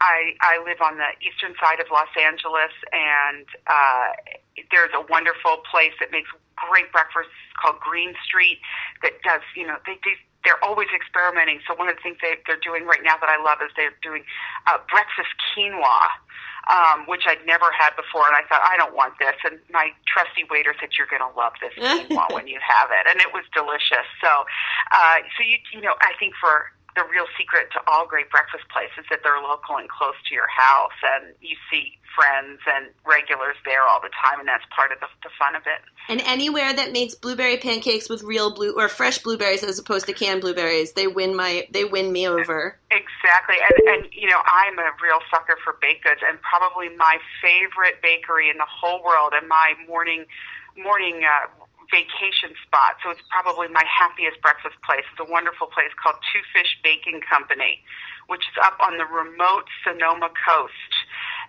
I 0.02 0.34
I 0.42 0.62
live 0.66 0.82
on 0.82 0.98
the 0.98 1.10
eastern 1.22 1.54
side 1.62 1.80
of 1.80 1.88
Los 1.94 2.12
Angeles, 2.18 2.74
and 2.92 3.46
uh, 3.68 4.10
there's 4.72 4.94
a 4.94 5.06
wonderful 5.10 5.62
place 5.70 5.94
that 6.00 6.12
makes 6.12 6.30
great 6.58 6.92
breakfasts 6.92 7.34
called 7.62 7.80
Green 7.80 8.14
Street. 8.26 8.60
That 9.02 9.14
does 9.24 9.42
you 9.56 9.66
know 9.66 9.78
they 9.86 9.98
do. 10.02 10.14
They're 10.44 10.60
always 10.63 10.92
experimenting. 10.92 11.62
So 11.68 11.75
one 11.75 11.88
of 11.88 11.95
the 11.95 12.04
things 12.04 12.18
they, 12.22 12.36
they're 12.48 12.60
doing 12.60 12.84
right 12.84 13.01
now 13.01 13.16
that 13.18 13.31
I 13.31 13.40
love 13.40 13.63
is 13.63 13.72
they're 13.80 13.95
doing 14.04 14.28
uh, 14.68 14.84
breakfast 14.92 15.31
quinoa, 15.56 16.04
um, 16.68 17.07
which 17.07 17.24
I'd 17.24 17.45
never 17.48 17.72
had 17.72 17.95
before. 17.95 18.28
And 18.28 18.36
I 18.36 18.44
thought, 18.51 18.60
I 18.60 18.75
don't 18.75 18.92
want 18.92 19.16
this. 19.19 19.40
And 19.48 19.63
my 19.72 19.95
trusty 20.04 20.44
waiter 20.51 20.75
said, 20.80 21.00
you're 21.00 21.07
going 21.07 21.24
to 21.24 21.31
love 21.31 21.56
this 21.63 21.72
quinoa 21.80 22.28
when 22.36 22.51
you 22.51 22.60
have 22.60 22.92
it. 22.92 23.07
And 23.07 23.24
it 23.24 23.31
was 23.31 23.48
delicious. 23.56 24.07
So, 24.19 24.44
uh, 24.92 25.24
so 25.40 25.48
you, 25.48 25.63
you 25.72 25.80
know, 25.80 25.95
I 26.04 26.12
think 26.19 26.36
for 26.36 26.73
the 26.95 27.04
real 27.10 27.25
secret 27.38 27.72
to 27.74 27.80
all 27.88 28.06
great 28.06 28.30
breakfast 28.30 28.63
places 28.69 29.06
that 29.10 29.22
they're 29.24 29.42
local 29.42 29.78
and 29.78 29.90
close 29.90 30.18
to 30.30 30.36
your 30.36 30.48
house 30.50 30.98
and 31.01 31.34
you 31.42 31.56
see 31.72 31.98
friends 32.13 32.62
and 32.69 32.94
regulars 33.06 33.57
there 33.66 33.81
all 33.90 34.00
the 34.01 34.13
time 34.13 34.40
and 34.40 34.48
that's 34.48 34.63
part 34.69 34.92
of 34.92 35.00
the, 35.00 35.07
the 35.24 35.30
fun 35.38 35.56
of 35.56 35.63
it. 35.66 35.81
And 36.10 36.22
anywhere 36.22 36.74
that 36.74 36.92
makes 36.92 37.16
blueberry 37.16 37.57
pancakes 37.57 38.10
with 38.10 38.24
real 38.24 38.54
blue 38.54 38.74
or 38.78 38.88
fresh 38.90 39.18
blueberries 39.19 39.63
as 39.63 39.80
opposed 39.80 40.06
to 40.07 40.13
canned 40.13 40.42
blueberries, 40.42 40.94
they 40.94 41.07
win 41.07 41.36
my 41.36 41.68
they 41.72 41.86
win 41.86 42.12
me 42.12 42.28
over. 42.28 42.78
Exactly, 42.92 43.56
and 43.57 43.88
and 43.88 44.13
you 44.13 44.28
know 44.28 44.42
I'm 44.46 44.78
a 44.80 44.92
real 45.01 45.19
sucker 45.31 45.57
for 45.63 45.78
baked 45.81 46.04
goods, 46.04 46.22
and 46.28 46.38
probably 46.42 46.89
my 46.98 47.18
favorite 47.42 48.01
bakery 48.01 48.50
in 48.50 48.57
the 48.57 48.68
whole 48.68 49.01
world, 49.04 49.34
and 49.34 49.48
my 49.48 49.74
morning 49.88 50.25
morning 50.75 51.22
uh, 51.24 51.48
vacation 51.94 52.57
spot. 52.66 52.98
So 53.06 53.13
it's 53.13 53.22
probably 53.30 53.69
my 53.69 53.86
happiest 53.86 54.42
breakfast 54.42 54.81
place. 54.81 55.06
It's 55.13 55.22
a 55.22 55.30
wonderful 55.30 55.69
place 55.69 55.94
called 56.01 56.18
Two 56.34 56.42
Fish 56.50 56.74
Baking 56.81 57.22
Company, 57.22 57.86
which 58.25 58.42
is 58.50 58.57
up 58.66 58.81
on 58.81 58.98
the 58.98 59.06
remote 59.06 59.69
Sonoma 59.86 60.34
coast 60.34 60.92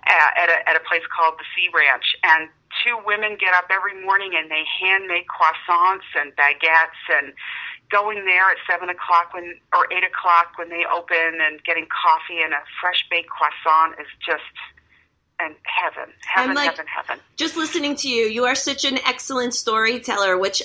uh, 0.04 0.30
at 0.36 0.52
a 0.52 0.58
at 0.68 0.76
a 0.76 0.84
place 0.84 1.08
called 1.08 1.40
the 1.40 1.48
Sea 1.56 1.72
Ranch, 1.72 2.12
and 2.20 2.52
two 2.84 3.00
women 3.08 3.40
get 3.40 3.56
up 3.56 3.72
every 3.72 3.96
morning 4.04 4.36
and 4.36 4.52
they 4.52 4.68
hand 4.68 5.08
make 5.08 5.24
croissants 5.32 6.04
and 6.12 6.36
baguettes 6.36 7.00
and 7.08 7.32
going 7.88 8.24
there 8.28 8.50
at 8.52 8.60
seven 8.68 8.92
o'clock 8.92 9.32
when 9.32 9.56
or 9.72 9.88
eight 9.92 10.04
o'clock 10.04 10.58
when 10.60 10.68
they 10.68 10.84
open 10.92 11.40
and 11.40 11.62
getting 11.64 11.86
coffee 11.88 12.42
and 12.42 12.52
a 12.52 12.60
fresh 12.80 13.00
baked 13.08 13.30
croissant 13.30 13.96
is 14.00 14.10
just 14.20 14.52
and 15.40 15.54
heaven, 15.64 16.12
heaven, 16.26 16.54
like- 16.54 16.70
heaven, 16.70 16.86
heaven. 16.86 17.18
Just 17.36 17.56
listening 17.56 17.96
to 17.96 18.08
you, 18.08 18.26
you 18.26 18.44
are 18.44 18.54
such 18.54 18.84
an 18.84 18.98
excellent 19.06 19.54
storyteller, 19.54 20.38
which 20.38 20.62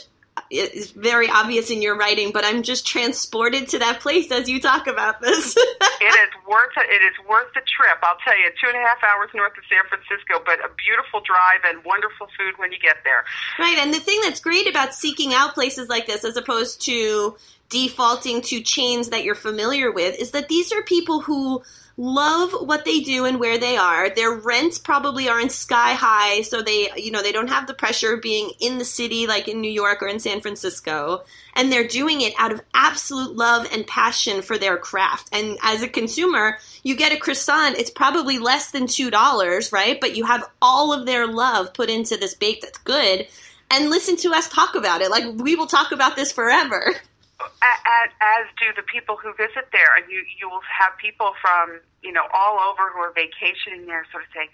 is 0.50 0.92
very 0.92 1.30
obvious 1.30 1.70
in 1.70 1.82
your 1.82 1.98
writing, 1.98 2.32
but 2.32 2.46
I'm 2.46 2.64
just 2.64 2.88
transported 2.88 3.68
to 3.70 3.80
that 3.80 4.00
place 4.00 4.32
as 4.32 4.50
you 4.50 4.60
talk 4.62 4.88
about 4.88 5.22
this. 5.22 5.58
It 6.02 6.16
is 6.16 6.30
worth 6.48 6.72
it. 6.78 6.90
It 6.90 7.04
is 7.04 7.28
worth 7.28 7.54
the 7.54 7.60
trip. 7.60 7.98
I'll 8.04 8.16
tell 8.24 8.38
you, 8.38 8.50
two 8.62 8.70
and 8.70 8.78
a 8.78 8.80
half 8.80 9.04
hours 9.04 9.30
north 9.36 9.52
of 9.58 9.66
San 9.70 9.84
Francisco, 9.90 10.42
but 10.46 10.58
a 10.64 10.74
beautiful 10.76 11.20
drive 11.20 11.60
and 11.66 11.84
wonderful 11.84 12.28
food 12.38 12.54
when 12.56 12.72
you 12.72 12.80
get 12.80 12.98
there. 13.04 13.26
Right, 13.60 13.78
and 13.78 13.94
the 13.94 14.00
thing 14.00 14.18
that's 14.24 14.40
great 14.40 14.66
about 14.70 14.96
seeking 14.96 15.34
out 15.34 15.54
places 15.54 15.90
like 15.90 16.08
this 16.08 16.24
as 16.24 16.38
opposed 16.38 16.82
to 16.86 17.36
defaulting 17.68 18.42
to 18.44 18.62
chains 18.62 19.10
that 19.10 19.26
you're 19.26 19.36
familiar 19.36 19.92
with 19.92 20.18
is 20.20 20.32
that 20.32 20.48
these 20.48 20.72
are 20.72 20.82
people 20.84 21.20
who 21.20 21.62
love 22.00 22.54
what 22.54 22.86
they 22.86 23.02
do 23.02 23.26
and 23.26 23.42
where 23.42 23.58
they 23.58 23.76
are. 23.76 24.10
Their 24.10 24.32
rents 24.32 24.80
probably 24.80 25.28
aren't 25.28 25.52
sky 25.52 25.94
high, 25.94 26.44
so 26.44 26.62
they, 26.62 26.90
you 26.96 27.12
know, 27.12 27.22
they 27.22 27.34
don't 27.34 27.50
have 27.50 27.68
the 27.68 27.74
pressure 27.74 28.14
of 28.14 28.22
being 28.22 28.52
in 28.62 28.78
the 28.78 28.86
city 28.86 29.28
like 29.28 29.50
in 29.50 29.60
New 29.60 29.70
York 29.70 30.02
or 30.02 30.08
in 30.08 30.20
San 30.20 30.40
Francisco, 30.40 31.26
and 31.56 31.70
they're 31.70 31.88
doing 31.88 32.22
it 32.22 32.34
out 32.40 32.54
of 32.54 32.62
absolute 32.74 33.36
love 33.36 33.68
and 33.74 33.86
passion 33.86 34.42
for 34.42 34.58
their 34.58 34.78
craft. 34.78 35.28
And 35.34 35.58
as 35.62 35.82
a 35.82 35.90
consumer, 35.90 36.58
you 36.84 36.96
get 36.96 37.12
a 37.12 37.18
croissant, 37.18 37.78
it's 37.78 37.92
probably 37.92 38.40
less 38.40 38.72
than 38.72 38.84
$2, 38.86 39.74
right? 39.74 40.00
But 40.00 40.16
you 40.16 40.24
have 40.24 40.50
all 40.62 40.94
of 40.94 41.06
their 41.06 41.28
love 41.28 41.74
put 41.74 41.90
into 41.90 42.16
this 42.16 42.34
bake 42.34 42.62
that's 42.62 42.78
good 42.78 43.28
and 43.70 43.90
listen 43.90 44.16
to 44.18 44.30
us 44.32 44.48
talk 44.48 44.76
about 44.76 45.02
it. 45.02 45.12
Like 45.12 45.26
we 45.36 45.58
will 45.58 45.68
talk 45.68 45.92
about 45.92 46.16
this 46.16 46.32
forever. 46.32 46.96
as, 47.42 48.10
as 48.20 48.44
do 48.60 48.72
the 48.76 48.84
people 48.84 49.16
who 49.16 49.34
visit 49.34 49.72
there. 49.72 49.96
And 49.96 50.10
you, 50.12 50.24
you 50.40 50.50
will 50.50 50.64
have 50.68 50.98
people 51.00 51.34
from, 51.40 51.80
you 52.04 52.12
know, 52.12 52.28
all 52.34 52.60
over 52.60 52.92
who 52.92 53.00
are 53.00 53.14
vacationing 53.16 53.88
there 53.88 54.06
sort 54.12 54.24
of 54.24 54.32
say, 54.36 54.52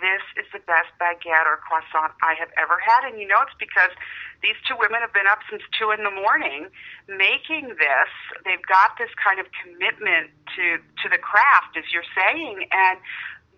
this 0.00 0.22
is 0.38 0.46
the 0.52 0.62
best 0.66 0.90
baguette 1.00 1.46
or 1.46 1.58
croissant 1.58 2.14
I 2.22 2.34
have 2.38 2.50
ever 2.58 2.78
had. 2.78 3.08
And 3.08 3.18
you 3.18 3.26
know, 3.26 3.42
it's 3.42 3.56
because 3.58 3.90
these 4.42 4.54
two 4.66 4.76
women 4.78 5.02
have 5.02 5.12
been 5.12 5.26
up 5.26 5.42
since 5.50 5.62
two 5.74 5.90
in 5.90 6.04
the 6.04 6.14
morning 6.14 6.70
making 7.08 7.74
this. 7.76 8.10
They've 8.44 8.62
got 8.66 8.94
this 8.98 9.10
kind 9.18 9.40
of 9.42 9.46
commitment 9.58 10.30
to 10.56 10.78
to 11.02 11.06
the 11.10 11.18
craft, 11.18 11.76
as 11.76 11.88
you're 11.90 12.06
saying, 12.14 12.68
and 12.70 12.98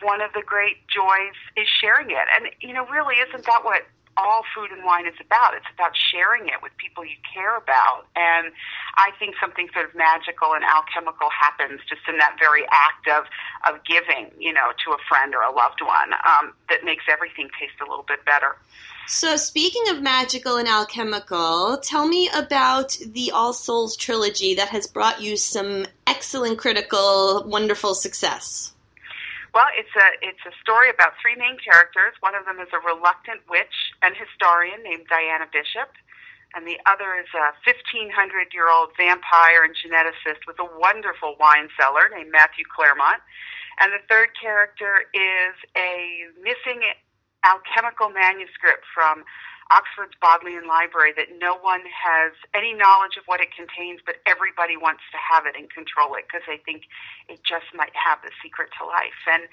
one 0.00 0.20
of 0.24 0.32
the 0.32 0.42
great 0.44 0.80
joys 0.88 1.36
is 1.56 1.68
sharing 1.68 2.10
it. 2.10 2.26
And 2.36 2.48
you 2.60 2.72
know, 2.72 2.86
really, 2.88 3.20
isn't 3.20 3.44
that 3.44 3.64
what 3.64 3.84
all 4.16 4.42
food 4.54 4.70
and 4.70 4.84
wine 4.84 5.06
is 5.06 5.14
about. 5.20 5.54
It's 5.54 5.70
about 5.72 5.92
sharing 5.96 6.48
it 6.48 6.62
with 6.62 6.72
people 6.76 7.04
you 7.04 7.16
care 7.22 7.56
about. 7.56 8.06
And 8.16 8.52
I 8.96 9.10
think 9.18 9.36
something 9.40 9.68
sort 9.72 9.88
of 9.88 9.94
magical 9.94 10.54
and 10.54 10.64
alchemical 10.64 11.28
happens 11.30 11.80
just 11.88 12.02
in 12.08 12.18
that 12.18 12.36
very 12.38 12.64
act 12.70 13.08
of, 13.08 13.24
of 13.68 13.80
giving, 13.84 14.30
you 14.38 14.52
know, 14.52 14.72
to 14.84 14.92
a 14.92 14.98
friend 15.08 15.34
or 15.34 15.42
a 15.42 15.52
loved 15.52 15.80
one 15.80 16.12
um, 16.26 16.52
that 16.68 16.84
makes 16.84 17.04
everything 17.10 17.48
taste 17.58 17.78
a 17.80 17.88
little 17.88 18.04
bit 18.06 18.24
better. 18.24 18.56
So, 19.06 19.36
speaking 19.36 19.88
of 19.88 20.02
magical 20.02 20.56
and 20.56 20.68
alchemical, 20.68 21.78
tell 21.78 22.06
me 22.06 22.30
about 22.32 22.96
the 23.04 23.32
All 23.32 23.52
Souls 23.52 23.96
trilogy 23.96 24.54
that 24.54 24.68
has 24.68 24.86
brought 24.86 25.20
you 25.20 25.36
some 25.36 25.86
excellent 26.06 26.58
critical, 26.58 27.42
wonderful 27.44 27.94
success. 27.94 28.72
Well, 29.50 29.66
it's 29.74 29.90
a 29.98 30.08
it's 30.22 30.44
a 30.46 30.54
story 30.62 30.90
about 30.90 31.18
three 31.18 31.34
main 31.34 31.58
characters. 31.58 32.14
One 32.22 32.38
of 32.38 32.46
them 32.46 32.62
is 32.62 32.70
a 32.70 32.78
reluctant 32.78 33.42
witch 33.50 33.94
and 34.02 34.14
historian 34.14 34.82
named 34.86 35.10
Diana 35.10 35.50
Bishop, 35.50 35.90
and 36.54 36.62
the 36.62 36.78
other 36.86 37.18
is 37.18 37.26
a 37.34 37.50
1500 37.66 38.54
year 38.54 38.70
old 38.70 38.94
vampire 38.94 39.66
and 39.66 39.74
geneticist 39.74 40.46
with 40.46 40.62
a 40.62 40.68
wonderful 40.78 41.34
wine 41.42 41.66
cellar 41.74 42.06
named 42.14 42.30
Matthew 42.30 42.62
Clairmont. 42.62 43.18
And 43.82 43.90
the 43.90 44.02
third 44.06 44.38
character 44.38 45.08
is 45.10 45.54
a 45.74 46.30
missing 46.38 46.86
alchemical 47.44 48.10
manuscript 48.10 48.84
from 48.94 49.24
Oxford's 49.70 50.18
Bodleian 50.18 50.66
Library 50.66 51.14
that 51.14 51.30
no 51.38 51.54
one 51.54 51.86
has 51.86 52.34
any 52.58 52.74
knowledge 52.74 53.14
of 53.14 53.22
what 53.30 53.38
it 53.38 53.54
contains, 53.54 54.02
but 54.02 54.18
everybody 54.26 54.74
wants 54.74 55.06
to 55.14 55.18
have 55.22 55.46
it 55.46 55.54
and 55.54 55.70
control 55.70 56.18
it 56.18 56.26
because 56.26 56.42
they 56.50 56.58
think 56.66 56.90
it 57.30 57.38
just 57.46 57.70
might 57.70 57.94
have 57.94 58.18
the 58.26 58.34
secret 58.42 58.74
to 58.78 58.82
life. 58.82 59.20
And 59.30 59.46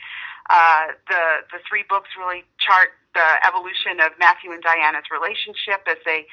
uh, 0.50 0.98
the 1.06 1.24
the 1.53 1.62
three 1.70 1.86
books 1.86 2.10
really 2.17 2.50
chart 2.58 2.98
the 3.13 3.29
evolution 3.46 4.01
of 4.01 4.17
Matthew 4.17 4.50
and 4.51 4.62
Diana's 4.65 5.06
relationship 5.13 5.86
as 5.86 6.01
they 6.01 6.25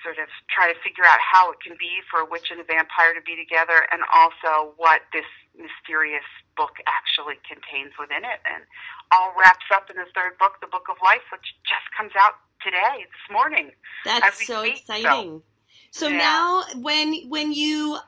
sort 0.00 0.16
of 0.16 0.28
try 0.48 0.72
to 0.72 0.76
figure 0.80 1.04
out 1.04 1.20
how 1.20 1.52
it 1.52 1.60
can 1.60 1.76
be 1.76 2.00
for 2.08 2.20
a 2.20 2.26
witch 2.28 2.48
and 2.48 2.60
a 2.60 2.64
vampire 2.64 3.12
to 3.12 3.20
be 3.20 3.36
together, 3.36 3.84
and 3.92 4.00
also 4.12 4.72
what 4.80 5.04
this 5.12 5.28
mysterious 5.56 6.26
book 6.56 6.80
actually 6.88 7.36
contains 7.44 7.92
within 8.00 8.24
it. 8.24 8.40
And 8.48 8.64
all 9.12 9.32
wraps 9.38 9.66
up 9.74 9.90
in 9.90 9.96
the 9.96 10.06
third 10.14 10.38
book, 10.38 10.54
the 10.60 10.66
Book 10.66 10.86
of 10.90 10.96
Life, 11.02 11.22
which 11.32 11.54
just 11.64 11.86
comes 11.96 12.12
out 12.18 12.34
today, 12.62 13.04
this 13.04 13.32
morning. 13.32 13.70
That's 14.04 14.46
so 14.46 14.62
speak, 14.62 14.78
exciting. 14.78 15.42
So, 15.90 16.06
so 16.06 16.08
yeah. 16.08 16.18
now, 16.18 16.62
when 16.76 17.28
when 17.28 17.52
you, 17.52 17.98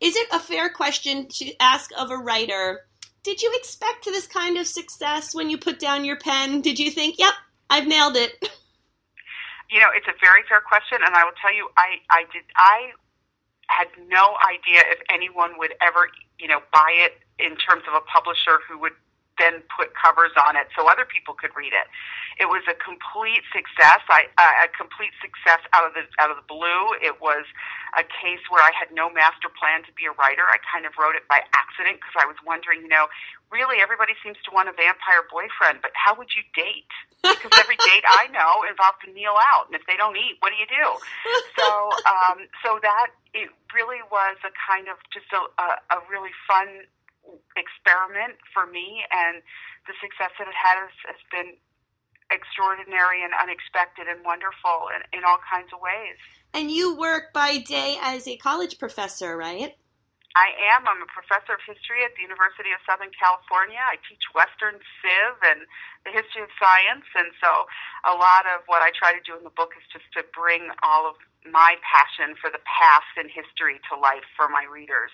is 0.00 0.16
it 0.16 0.28
a 0.32 0.38
fair 0.38 0.68
question 0.68 1.28
to 1.28 1.52
ask 1.60 1.90
of 1.98 2.10
a 2.10 2.16
writer? 2.16 2.80
Did 3.22 3.40
you 3.40 3.52
expect 3.54 4.04
this 4.04 4.26
kind 4.26 4.58
of 4.58 4.66
success 4.66 5.34
when 5.34 5.48
you 5.48 5.56
put 5.56 5.78
down 5.78 6.04
your 6.04 6.18
pen? 6.18 6.60
Did 6.60 6.78
you 6.78 6.90
think, 6.90 7.18
"Yep, 7.18 7.34
I've 7.70 7.86
nailed 7.86 8.16
it"? 8.16 8.32
You 9.72 9.80
know, 9.80 9.88
it's 9.96 10.04
a 10.04 10.12
very 10.20 10.44
fair 10.50 10.60
question, 10.60 11.00
and 11.00 11.16
I 11.16 11.24
will 11.24 11.32
tell 11.40 11.48
you, 11.48 11.66
I 11.78 11.96
I 12.10 12.28
did 12.28 12.44
I 12.60 12.92
had 13.68 13.88
no 14.08 14.36
idea 14.44 14.84
if 14.92 15.00
anyone 15.08 15.56
would 15.56 15.72
ever, 15.80 16.12
you 16.38 16.46
know, 16.46 16.60
buy 16.72 16.92
it 16.92 17.24
in 17.38 17.56
terms 17.56 17.82
of 17.88 17.94
a 17.94 18.04
publisher 18.04 18.60
who 18.68 18.78
would 18.78 18.92
then 19.38 19.64
put 19.72 19.96
covers 19.96 20.32
on 20.36 20.56
it 20.56 20.68
so 20.76 20.88
other 20.88 21.04
people 21.08 21.32
could 21.32 21.52
read 21.56 21.72
it. 21.72 21.88
It 22.40 22.48
was 22.48 22.64
a 22.68 22.76
complete 22.76 23.44
success. 23.52 24.00
I 24.08 24.28
uh, 24.36 24.64
a 24.64 24.68
complete 24.72 25.12
success 25.20 25.60
out 25.72 25.84
of 25.88 25.92
the 25.92 26.04
out 26.20 26.32
of 26.32 26.36
the 26.36 26.48
blue. 26.48 26.96
It 27.00 27.20
was 27.20 27.44
a 27.96 28.04
case 28.04 28.40
where 28.48 28.64
I 28.64 28.72
had 28.72 28.88
no 28.92 29.12
master 29.12 29.52
plan 29.52 29.84
to 29.84 29.92
be 29.92 30.08
a 30.08 30.14
writer. 30.16 30.48
I 30.48 30.56
kind 30.64 30.88
of 30.88 30.96
wrote 30.96 31.16
it 31.16 31.28
by 31.28 31.44
accident 31.52 32.00
because 32.00 32.16
I 32.16 32.24
was 32.24 32.36
wondering, 32.44 32.80
you 32.84 32.88
know, 32.88 33.08
really 33.52 33.84
everybody 33.84 34.16
seems 34.24 34.40
to 34.48 34.50
want 34.50 34.72
a 34.72 34.74
vampire 34.76 35.28
boyfriend, 35.28 35.84
but 35.84 35.92
how 35.92 36.16
would 36.16 36.32
you 36.32 36.42
date? 36.56 36.88
Because 37.20 37.52
every 37.60 37.76
date 37.84 38.02
I 38.02 38.32
know 38.32 38.64
involves 38.64 38.98
to 39.04 39.12
kneel 39.12 39.36
out, 39.36 39.68
and 39.68 39.76
if 39.76 39.84
they 39.86 39.94
don't 39.94 40.16
eat, 40.16 40.40
what 40.40 40.50
do 40.50 40.58
you 40.58 40.66
do? 40.66 40.86
So, 41.54 41.68
um, 42.08 42.48
so 42.64 42.80
that 42.82 43.12
it 43.36 43.52
really 43.70 44.00
was 44.10 44.40
a 44.42 44.50
kind 44.56 44.88
of 44.88 44.96
just 45.12 45.28
a, 45.30 45.44
a, 45.60 45.68
a 45.94 45.98
really 46.10 46.32
fun 46.48 46.88
experiment 47.56 48.38
for 48.52 48.66
me, 48.66 49.04
and 49.10 49.42
the 49.86 49.94
success 50.00 50.30
that 50.38 50.48
it 50.48 50.56
has, 50.56 50.90
has 51.06 51.20
been 51.30 51.54
extraordinary 52.30 53.22
and 53.22 53.32
unexpected 53.36 54.08
and 54.08 54.24
wonderful 54.24 54.88
in, 54.96 55.20
in 55.20 55.22
all 55.24 55.38
kinds 55.44 55.68
of 55.72 55.80
ways. 55.80 56.16
And 56.54 56.70
you 56.70 56.96
work 56.96 57.32
by 57.32 57.58
day 57.58 57.96
as 58.00 58.26
a 58.28 58.36
college 58.36 58.78
professor, 58.78 59.36
right? 59.36 59.76
I 60.32 60.48
am. 60.72 60.88
I'm 60.88 61.04
a 61.04 61.10
professor 61.12 61.60
of 61.60 61.62
history 61.68 62.00
at 62.08 62.16
the 62.16 62.24
University 62.24 62.72
of 62.72 62.80
Southern 62.88 63.12
California. 63.12 63.76
I 63.76 64.00
teach 64.08 64.24
Western 64.32 64.80
Civ 65.04 65.32
and 65.44 65.68
the 66.08 66.12
history 66.12 66.40
of 66.40 66.48
science, 66.56 67.04
and 67.12 67.28
so 67.36 67.68
a 68.08 68.16
lot 68.16 68.48
of 68.48 68.64
what 68.64 68.80
I 68.80 68.96
try 68.96 69.12
to 69.12 69.20
do 69.20 69.36
in 69.36 69.44
the 69.44 69.52
book 69.52 69.76
is 69.76 69.84
just 69.92 70.08
to 70.16 70.24
bring 70.32 70.72
all 70.80 71.04
of 71.04 71.20
my 71.44 71.76
passion 71.84 72.32
for 72.40 72.48
the 72.48 72.64
past 72.64 73.12
and 73.20 73.28
history 73.28 73.76
to 73.92 74.00
life 74.00 74.24
for 74.32 74.48
my 74.48 74.64
readers. 74.64 75.12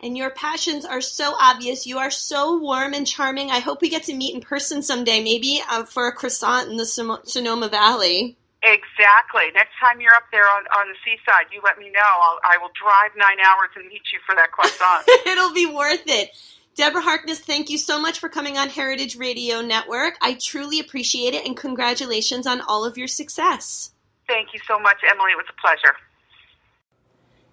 And 0.00 0.16
your 0.16 0.30
passions 0.30 0.84
are 0.84 1.00
so 1.00 1.34
obvious. 1.38 1.86
You 1.86 1.98
are 1.98 2.10
so 2.10 2.56
warm 2.58 2.94
and 2.94 3.06
charming. 3.06 3.50
I 3.50 3.58
hope 3.58 3.80
we 3.82 3.88
get 3.88 4.04
to 4.04 4.14
meet 4.14 4.34
in 4.34 4.40
person 4.40 4.82
someday, 4.82 5.22
maybe 5.22 5.60
uh, 5.68 5.84
for 5.84 6.06
a 6.06 6.12
croissant 6.12 6.70
in 6.70 6.76
the 6.76 6.86
Sonoma 6.86 7.68
Valley. 7.68 8.36
Exactly. 8.62 9.50
Next 9.54 9.72
time 9.80 10.00
you're 10.00 10.14
up 10.14 10.24
there 10.32 10.46
on, 10.46 10.64
on 10.76 10.88
the 10.88 10.94
seaside, 11.04 11.46
you 11.52 11.60
let 11.64 11.78
me 11.78 11.90
know. 11.90 12.00
I'll, 12.00 12.38
I 12.44 12.58
will 12.58 12.70
drive 12.80 13.12
nine 13.16 13.38
hours 13.40 13.70
and 13.76 13.86
meet 13.88 14.02
you 14.12 14.18
for 14.26 14.34
that 14.34 14.50
croissant. 14.50 15.08
It'll 15.26 15.52
be 15.52 15.66
worth 15.66 16.02
it. 16.06 16.30
Deborah 16.74 17.02
Harkness, 17.02 17.40
thank 17.40 17.70
you 17.70 17.78
so 17.78 18.00
much 18.00 18.20
for 18.20 18.28
coming 18.28 18.56
on 18.56 18.68
Heritage 18.68 19.16
Radio 19.16 19.60
Network. 19.60 20.14
I 20.22 20.34
truly 20.34 20.78
appreciate 20.78 21.34
it, 21.34 21.44
and 21.44 21.56
congratulations 21.56 22.46
on 22.46 22.60
all 22.60 22.84
of 22.84 22.96
your 22.96 23.08
success. 23.08 23.92
Thank 24.28 24.54
you 24.54 24.60
so 24.66 24.78
much, 24.78 24.98
Emily. 25.08 25.32
It 25.32 25.36
was 25.36 25.46
a 25.48 25.60
pleasure. 25.60 25.96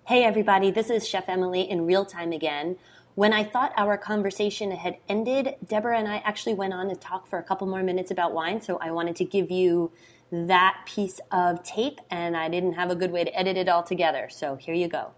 Hey, 0.07 0.23
everybody, 0.23 0.69
this 0.69 0.91
is 0.91 1.09
Chef 1.09 1.27
Emily 1.27 1.67
in 1.67 1.87
real 1.87 2.05
time 2.05 2.31
again. 2.31 2.77
When 3.15 3.33
I 3.33 3.43
thought 3.43 3.73
our 3.75 3.97
conversation 3.97 4.69
had 4.69 4.97
ended, 5.09 5.55
Deborah 5.67 5.97
and 5.97 6.07
I 6.07 6.17
actually 6.17 6.53
went 6.53 6.75
on 6.75 6.89
to 6.89 6.95
talk 6.95 7.25
for 7.25 7.39
a 7.39 7.43
couple 7.43 7.65
more 7.65 7.81
minutes 7.81 8.11
about 8.11 8.31
wine, 8.31 8.61
so 8.61 8.77
I 8.77 8.91
wanted 8.91 9.15
to 9.15 9.25
give 9.25 9.49
you 9.49 9.91
that 10.31 10.77
piece 10.85 11.19
of 11.31 11.63
tape, 11.63 11.99
and 12.11 12.37
I 12.37 12.49
didn't 12.49 12.73
have 12.73 12.91
a 12.91 12.95
good 12.95 13.11
way 13.11 13.23
to 13.23 13.35
edit 13.35 13.57
it 13.57 13.67
all 13.67 13.81
together, 13.81 14.27
so 14.29 14.55
here 14.57 14.75
you 14.75 14.87
go. 14.87 15.09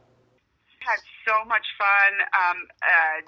Had 0.79 0.99
so 1.27 1.43
much 1.49 1.65
fun 1.77 2.21
um, 2.31 2.57
uh, 2.81 3.21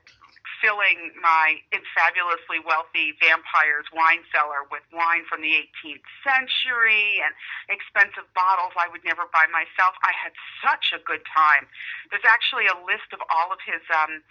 filling 0.61 1.11
my 1.23 1.59
fabulously 1.95 2.59
wealthy 2.63 3.15
vampire's 3.19 3.87
wine 3.95 4.23
cellar 4.31 4.63
with 4.71 4.83
wine 4.91 5.23
from 5.27 5.41
the 5.41 5.51
18th 5.55 6.03
century 6.23 7.19
and 7.23 7.31
expensive 7.71 8.27
bottles 8.35 8.75
I 8.75 8.87
would 8.91 9.03
never 9.03 9.27
buy 9.31 9.47
myself. 9.51 9.95
I 10.03 10.11
had 10.15 10.31
such 10.63 10.91
a 10.95 10.99
good 11.03 11.23
time. 11.27 11.67
There's 12.11 12.27
actually 12.27 12.67
a 12.67 12.77
list 12.83 13.09
of 13.15 13.19
all 13.31 13.51
of 13.51 13.59
his 13.63 13.81
um, 13.91 14.21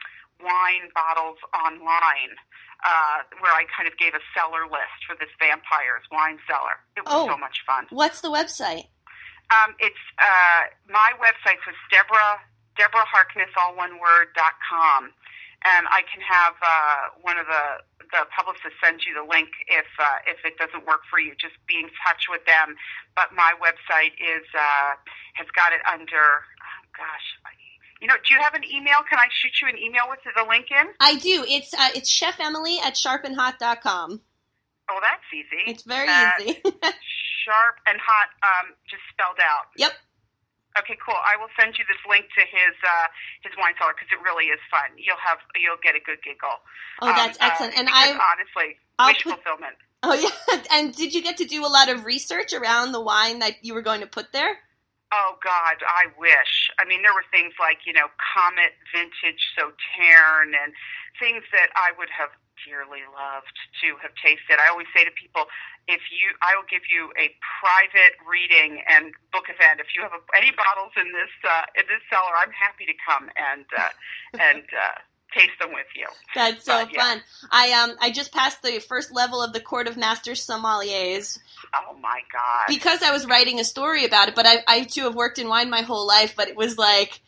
wine 0.40 0.92
bottles 0.94 1.38
online 1.56 2.36
uh, 2.86 3.26
where 3.42 3.52
I 3.52 3.66
kind 3.74 3.88
of 3.90 3.96
gave 3.98 4.14
a 4.14 4.22
cellar 4.36 4.64
list 4.70 5.02
for 5.08 5.16
this 5.18 5.32
vampire's 5.42 6.06
wine 6.12 6.38
cellar. 6.46 6.78
It 6.96 7.02
was 7.04 7.12
Oh. 7.14 7.26
so 7.26 7.36
much 7.36 7.64
fun. 7.66 7.86
What's 7.90 8.20
the 8.20 8.30
website? 8.30 8.86
Um, 9.50 9.74
it's 9.80 9.98
uh, 10.20 10.68
my 10.92 11.10
website 11.18 11.58
was 11.64 11.74
Deborah 11.90 12.38
Deborah 12.76 13.08
Harkness, 13.10 13.50
all 13.58 13.74
one 13.74 13.98
word 13.98 14.28
dot 14.36 14.54
com, 14.62 15.10
and 15.64 15.86
I 15.90 16.02
can 16.06 16.22
have 16.22 16.54
uh, 16.62 17.18
one 17.22 17.38
of 17.38 17.46
the 17.46 17.64
the 18.10 18.24
publicists 18.32 18.78
send 18.82 19.04
you 19.04 19.12
the 19.12 19.26
link 19.28 19.48
if 19.68 19.84
uh, 19.98 20.18
if 20.26 20.40
it 20.44 20.56
doesn't 20.56 20.86
work 20.86 21.02
for 21.10 21.18
you. 21.20 21.32
Just 21.40 21.54
be 21.66 21.76
in 21.76 21.90
touch 22.06 22.24
with 22.30 22.44
them. 22.46 22.76
But 23.16 23.34
my 23.36 23.52
website 23.60 24.16
is 24.16 24.46
uh, 24.56 24.96
has 25.34 25.46
got 25.54 25.72
it 25.72 25.80
under. 25.90 26.16
Oh 26.16 26.80
gosh, 26.96 27.26
you 28.00 28.06
know, 28.08 28.14
do 28.26 28.32
you 28.34 28.40
have 28.40 28.54
an 28.54 28.64
email? 28.64 29.02
Can 29.10 29.18
I 29.18 29.26
shoot 29.30 29.52
you 29.60 29.68
an 29.68 29.76
email 29.78 30.08
with 30.08 30.20
the 30.24 30.44
link 30.48 30.66
in? 30.70 30.88
I 31.00 31.16
do. 31.16 31.44
It's 31.48 31.74
uh, 31.74 31.90
it's 31.94 32.08
Chef 32.08 32.38
Emily 32.40 32.78
at 32.84 32.94
sharpandhot.com. 32.94 34.20
Oh, 34.90 35.00
that's 35.02 35.28
easy. 35.34 35.70
It's 35.70 35.82
very 35.82 36.08
Uh, 36.08 36.30
easy. 36.40 36.54
sharp 37.44 37.76
and 37.86 37.98
hot, 38.00 38.28
um, 38.42 38.72
just 38.88 39.02
spelled 39.12 39.36
out. 39.42 39.66
yep. 39.76 39.92
Okay, 40.78 40.96
cool. 41.04 41.16
I 41.16 41.34
will 41.40 41.48
send 41.58 41.74
you 41.78 41.84
this 41.88 41.98
link 42.08 42.26
to 42.36 42.42
his 42.44 42.74
uh, 42.84 43.06
his 43.42 43.52
wine 43.58 43.74
cellar 43.80 43.94
because 43.96 44.12
it 44.12 44.20
really 44.22 44.50
is 44.52 44.60
fun. 44.70 44.92
You'll 44.96 45.20
have 45.22 45.38
you'll 45.56 45.80
get 45.82 45.96
a 45.96 46.02
good 46.04 46.18
giggle. 46.22 46.60
Oh, 47.02 47.08
that's 47.14 47.38
Um, 47.40 47.46
uh, 47.46 47.50
excellent. 47.50 47.78
And 47.78 47.88
I 47.90 48.12
honestly 48.12 48.76
I'll 48.98 49.08
wish 49.08 49.24
put- 49.24 49.40
fulfillment. 49.42 49.76
Oh 50.02 50.14
yeah. 50.14 50.30
And 50.70 50.94
did 50.94 51.14
you 51.14 51.22
get 51.22 51.36
to 51.38 51.44
do 51.44 51.64
a 51.64 51.70
lot 51.72 51.88
of 51.88 52.04
research 52.04 52.52
around 52.52 52.92
the 52.92 53.00
wine 53.00 53.40
that 53.40 53.64
you 53.64 53.74
were 53.74 53.82
going 53.82 54.00
to 54.02 54.06
put 54.06 54.30
there? 54.32 54.58
Oh 55.10 55.34
God, 55.42 55.76
I 55.88 56.12
wish. 56.20 56.70
I 56.78 56.84
mean, 56.84 57.00
there 57.02 57.14
were 57.14 57.24
things 57.32 57.54
like 57.58 57.78
you 57.86 57.92
know 57.92 58.06
Comet 58.20 58.76
Vintage 58.94 59.40
Sauterne 59.56 60.52
and 60.54 60.70
things 61.18 61.42
that 61.52 61.70
I 61.74 61.90
would 61.98 62.10
have 62.16 62.28
dearly 62.66 63.02
loved 63.14 63.56
to 63.82 63.96
have 64.02 64.12
tasted. 64.22 64.58
I 64.58 64.68
always 64.70 64.86
say 64.94 65.04
to 65.04 65.10
people, 65.12 65.46
if 65.86 66.00
you, 66.12 66.34
I 66.42 66.54
will 66.56 66.68
give 66.68 66.82
you 66.88 67.10
a 67.16 67.32
private 67.60 68.14
reading 68.28 68.82
and 68.88 69.12
book 69.32 69.48
event. 69.48 69.80
If 69.80 69.94
you 69.96 70.02
have 70.02 70.12
a, 70.12 70.20
any 70.36 70.52
bottles 70.52 70.92
in 70.96 71.12
this 71.12 71.32
uh, 71.44 71.64
in 71.78 71.84
this 71.88 72.02
cellar, 72.10 72.34
I'm 72.36 72.52
happy 72.52 72.84
to 72.86 72.96
come 73.04 73.30
and 73.36 73.64
uh, 73.72 73.90
and 74.40 74.64
uh, 74.68 74.98
taste 75.32 75.58
them 75.60 75.72
with 75.72 75.86
you. 75.96 76.06
That's 76.34 76.64
so 76.64 76.84
But, 76.84 76.92
yeah. 76.92 77.00
fun. 77.00 77.22
I 77.50 77.72
um 77.72 77.96
I 78.00 78.10
just 78.10 78.32
passed 78.32 78.62
the 78.62 78.78
first 78.80 79.12
level 79.12 79.42
of 79.42 79.52
the 79.52 79.60
Court 79.60 79.88
of 79.88 79.96
Master 79.96 80.32
Sommeliers 80.32 81.38
Oh 81.74 81.96
my 82.00 82.20
god! 82.32 82.64
because 82.68 83.02
I 83.02 83.10
was 83.12 83.26
writing 83.26 83.60
a 83.60 83.64
story 83.64 84.04
about 84.04 84.28
it. 84.28 84.34
But 84.34 84.46
I 84.46 84.62
I 84.66 84.84
too 84.84 85.04
have 85.04 85.14
worked 85.14 85.38
in 85.38 85.48
wine 85.48 85.70
my 85.70 85.82
whole 85.82 86.06
life. 86.06 86.34
But 86.36 86.48
it 86.48 86.56
was 86.56 86.78
like. 86.78 87.20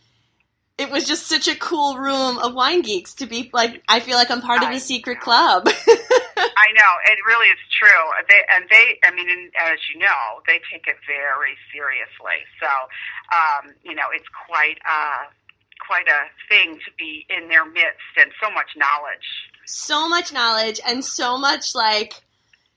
It 0.81 0.91
was 0.91 1.07
just 1.07 1.27
such 1.27 1.47
a 1.47 1.55
cool 1.55 1.99
room 1.99 2.39
of 2.39 2.55
wine 2.55 2.81
geeks 2.81 3.13
to 3.17 3.27
be 3.27 3.51
like. 3.53 3.83
I 3.87 4.01
feel 4.01 4.17
like 4.17 4.31
I'm 4.31 4.41
part 4.41 4.63
of 4.63 4.71
a 4.71 4.81
secret 4.81 5.21
club. 5.21 5.65
I 5.69 6.69
know 6.73 6.93
it 7.05 7.19
really 7.27 7.49
is 7.49 7.59
true. 7.71 8.05
They 8.31 8.41
and 8.55 8.65
they, 8.71 8.99
I 9.05 9.15
mean, 9.15 9.29
and 9.29 9.53
as 9.67 9.79
you 9.93 10.01
know, 10.01 10.41
they 10.47 10.59
take 10.73 10.87
it 10.87 10.97
very 11.07 11.55
seriously. 11.71 12.41
So, 12.63 12.67
um, 12.67 13.75
you 13.83 13.95
know, 13.95 14.09
it's 14.15 14.25
quite 14.47 14.79
uh, 14.89 15.29
quite 15.87 16.09
a 16.09 16.23
thing 16.49 16.77
to 16.77 16.91
be 16.99 17.27
in 17.29 17.51
their 17.51 17.67
midst, 17.67 18.17
and 18.17 18.31
so 18.43 18.51
much 18.51 18.71
knowledge. 18.75 19.29
so 19.67 20.09
much 20.09 20.33
knowledge 20.33 20.81
and 20.87 21.05
so 21.05 21.37
much 21.37 21.75
like 21.75 22.23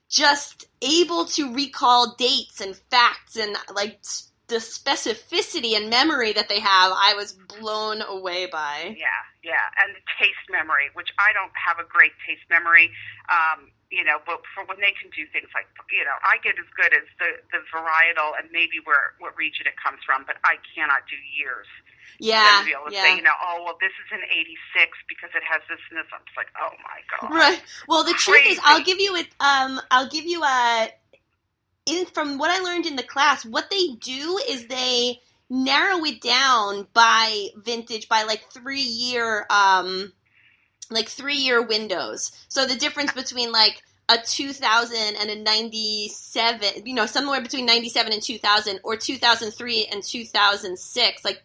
just 0.09 0.67
able 0.81 1.23
to 1.25 1.53
recall 1.53 2.15
dates 2.17 2.59
and 2.59 2.75
facts 2.75 3.37
and 3.37 3.55
like 3.73 4.01
the 4.47 4.55
specificity 4.57 5.75
and 5.75 5.89
memory 5.89 6.33
that 6.33 6.49
they 6.49 6.59
have 6.59 6.91
i 6.95 7.13
was 7.13 7.33
blown 7.59 8.01
away 8.01 8.45
by 8.45 8.95
Yeah, 8.97 9.21
yeah, 9.43 9.67
and 9.83 9.91
the 9.95 10.03
taste 10.19 10.47
memory, 10.49 10.87
which 10.95 11.11
I 11.19 11.35
don't 11.35 11.51
have 11.51 11.75
a 11.75 11.83
great 11.83 12.15
taste 12.23 12.47
memory. 12.49 12.87
Um, 13.27 13.75
you 13.91 14.01
know, 14.03 14.23
but 14.25 14.39
for 14.55 14.63
when 14.65 14.79
they 14.79 14.95
can 14.95 15.11
do 15.11 15.27
things 15.35 15.51
like, 15.51 15.67
you 15.91 16.01
know, 16.07 16.15
I 16.23 16.39
get 16.39 16.55
as 16.55 16.65
good 16.79 16.95
as 16.95 17.03
the 17.19 17.43
the 17.51 17.59
varietal 17.67 18.39
and 18.39 18.47
maybe 18.55 18.79
where 18.87 19.19
what 19.19 19.35
region 19.35 19.67
it 19.67 19.75
comes 19.75 19.99
from, 20.07 20.23
but 20.23 20.39
I 20.47 20.55
cannot 20.71 21.03
do 21.11 21.19
years. 21.35 21.67
yeah 22.19 22.63
to 22.63 22.65
be 22.65 22.71
able 22.71 22.87
to 22.87 22.95
yeah 22.95 23.03
say, 23.03 23.19
you 23.19 23.25
know, 23.27 23.35
oh 23.43 23.67
well, 23.67 23.77
this 23.83 23.91
is 23.91 24.09
an 24.15 24.23
'86 24.31 24.95
because 25.11 25.31
it 25.35 25.43
has 25.43 25.59
this 25.67 25.79
and 25.91 25.99
this. 25.99 26.07
I'm 26.15 26.23
just 26.23 26.39
like, 26.39 26.51
oh 26.55 26.73
my 26.79 26.99
god. 27.11 27.27
right 27.35 27.61
well 27.91 28.03
the 28.07 28.15
truth 28.15 28.47
is 28.47 28.59
i'll 28.63 28.83
give 28.83 28.99
you 28.99 29.15
it 29.19 29.27
um 29.43 29.79
i'll 29.91 30.07
give 30.09 30.25
you 30.25 30.39
a 30.43 30.87
in 31.85 32.05
from 32.05 32.37
what 32.37 32.51
i 32.51 32.63
learned 32.63 32.85
in 32.85 32.95
the 32.95 33.03
class 33.03 33.45
what 33.45 33.69
they 33.69 33.87
do 34.01 34.39
is 34.49 34.67
they 34.67 35.19
narrow 35.49 36.03
it 36.03 36.21
down 36.21 36.87
by 36.93 37.47
vintage 37.57 38.09
by 38.09 38.23
like 38.23 38.43
three 38.51 38.81
year 38.81 39.45
um 39.49 40.11
like 40.89 41.09
three 41.09 41.35
year 41.35 41.61
windows. 41.61 42.31
So 42.47 42.65
the 42.65 42.75
difference 42.75 43.11
between 43.13 43.51
like 43.51 43.81
a 44.09 44.17
2000 44.17 44.97
and 45.19 45.29
a 45.29 45.35
97 45.35 46.85
you 46.85 46.93
know 46.93 47.05
somewhere 47.05 47.39
between 47.39 47.65
97 47.65 48.11
and 48.11 48.21
2000 48.21 48.81
or 48.83 48.97
2003 48.97 49.87
and 49.93 50.03
2006 50.03 51.23
like 51.23 51.41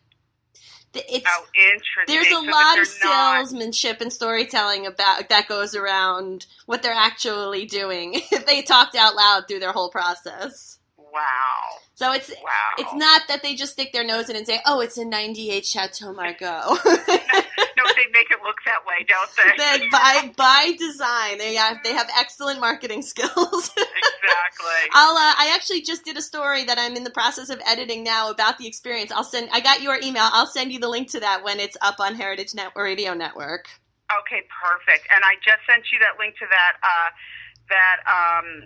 it's 0.95 1.27
Oh, 1.29 1.45
interesting. 1.55 2.07
there's 2.07 2.27
a 2.27 2.31
that 2.47 2.53
lot 2.53 2.79
of 2.79 2.89
not- 3.05 3.47
salesmanship 3.49 4.01
and 4.01 4.13
storytelling 4.13 4.87
about 4.87 5.29
that 5.29 5.49
goes 5.49 5.75
around 5.75 6.47
what 6.67 6.83
they're 6.83 6.93
actually 6.93 7.67
doing 7.67 8.15
if 8.33 8.47
they 8.47 8.63
talked 8.63 8.95
out 8.95 9.15
loud 9.15 9.45
through 9.49 9.61
their 9.61 9.73
whole 9.73 9.91
process 9.91 10.79
Wow. 11.13 11.79
so 11.95 12.13
it's 12.13 12.29
Wow. 12.31 12.53
it's 12.79 12.95
not 12.95 13.23
that 13.29 13.43
they 13.43 13.55
just 13.55 13.73
stick 13.73 13.93
their 13.93 14.05
nose 14.05 14.29
in 14.29 14.37
and 14.37 14.47
say 14.47 14.61
oh 14.67 14.81
it's 14.81 14.99
a 14.99 15.05
98 15.05 15.65
chateau 15.65 16.13
margaux 16.13 16.77
No, 17.79 17.85
they 17.95 18.07
make 18.13 18.29
it 18.31 18.39
look 18.43 18.57
that 18.67 18.83
way, 18.87 19.07
don't 19.07 19.31
they? 19.37 19.89
by 19.91 20.33
by 20.37 20.73
design 20.79 21.39
they 21.39 21.55
have 21.55 21.79
they 21.85 21.93
have 21.93 22.09
excellent 22.19 22.61
marketing 22.61 23.03
skills 23.13 23.71
exactly. 23.71 24.91
I'll 24.93 25.17
uh, 25.17 25.35
I 25.39 25.53
actually 25.55 25.83
just 25.83 26.05
did 26.05 26.17
a 26.17 26.23
story 26.23 26.65
that 26.65 26.79
I'm 26.79 26.97
in 26.97 27.05
the 27.05 27.11
process 27.11 27.51
of 27.51 27.61
editing 27.67 28.03
now 28.03 28.31
about 28.31 28.59
the 28.59 28.67
experience. 28.67 29.13
I'll 29.13 29.25
send 29.25 29.49
I 29.53 29.61
got 29.61 29.81
your 29.83 29.99
email. 30.03 30.29
I'll 30.33 30.47
send 30.47 30.73
you 30.73 30.81
the 30.81 30.89
link 30.89 31.11
to 31.13 31.21
that 31.21 31.45
when 31.45 31.61
it's 31.61 31.77
up 31.81 32.01
on 32.01 32.15
Heritage 32.17 32.55
Net 32.55 32.73
Radio 32.75 33.15
Network. 33.15 33.67
Okay, 34.23 34.43
perfect. 34.63 35.07
And 35.15 35.23
I 35.25 35.35
just 35.45 35.63
sent 35.69 35.85
you 35.93 35.99
that 36.01 36.19
link 36.19 36.35
to 36.39 36.47
that 36.51 36.75
uh, 36.83 37.11
that 37.69 37.99
um, 38.09 38.63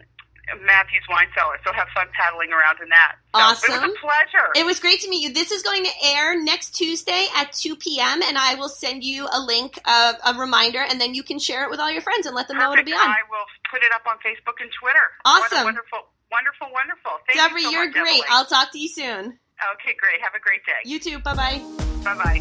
Matthews 0.65 1.05
wine 1.09 1.29
cellar. 1.37 1.57
So 1.65 1.73
have 1.73 1.89
fun 1.95 2.07
paddling 2.13 2.53
around 2.53 2.79
in 2.83 2.89
that. 2.91 3.17
So 3.35 3.39
It 3.39 3.43
Awesome. 3.43 3.73
was 3.73 3.83
a 3.97 4.01
pleasure. 4.01 4.49
It 4.57 4.67
was 4.67 4.81
great 4.81 5.01
to 5.01 5.09
meet 5.09 5.23
you. 5.23 5.33
This 5.33 5.51
is 5.53 5.63
going 5.63 5.85
to 5.85 5.91
air 6.05 6.41
next 6.43 6.71
Tuesday 6.75 7.27
at 7.37 7.53
2 7.53 7.77
p.m. 7.77 8.23
and 8.23 8.37
I 8.37 8.55
will 8.57 8.69
send 8.69 9.05
you 9.05 9.29
a 9.33 9.41
link, 9.41 9.79
uh, 9.85 10.15
a 10.27 10.35
reminder, 10.35 10.81
and 10.89 11.01
then 11.01 11.15
you 11.15 11.23
can 11.23 11.39
share 11.39 11.65
it 11.65 11.71
with 11.71 11.81
all 11.81 11.91
your 11.91 12.03
friends 12.03 12.27
and 12.27 12.35
let 12.35 12.49
them 12.49 12.59
know 12.59 12.73
it'll 12.73 12.85
be 12.85 12.93
on. 12.93 12.99
I 13.09 13.23
will 13.31 13.47
put 13.71 13.83
it 13.83 13.93
up 13.93 14.03
on 14.07 14.17
Facebook 14.19 14.61
and 14.61 14.71
Twitter. 14.79 14.99
Awesome. 15.25 15.49
What 15.51 15.63
a 15.63 15.65
wonderful, 15.65 15.99
wonderful, 16.31 16.69
wonderful. 16.73 17.13
Thank 17.27 17.39
Deborah, 17.39 17.61
you 17.61 17.67
so 17.67 17.71
you're 17.71 17.85
much, 17.87 17.95
great. 17.95 18.09
Emily. 18.09 18.27
I'll 18.31 18.47
talk 18.47 18.73
to 18.73 18.79
you 18.79 18.89
soon. 18.89 19.39
Okay, 19.75 19.95
great. 19.97 20.21
Have 20.23 20.35
a 20.35 20.41
great 20.41 20.65
day. 20.67 20.83
You 20.85 20.99
too. 20.99 21.19
Bye 21.21 21.35
bye. 21.35 21.63
Bye 22.05 22.41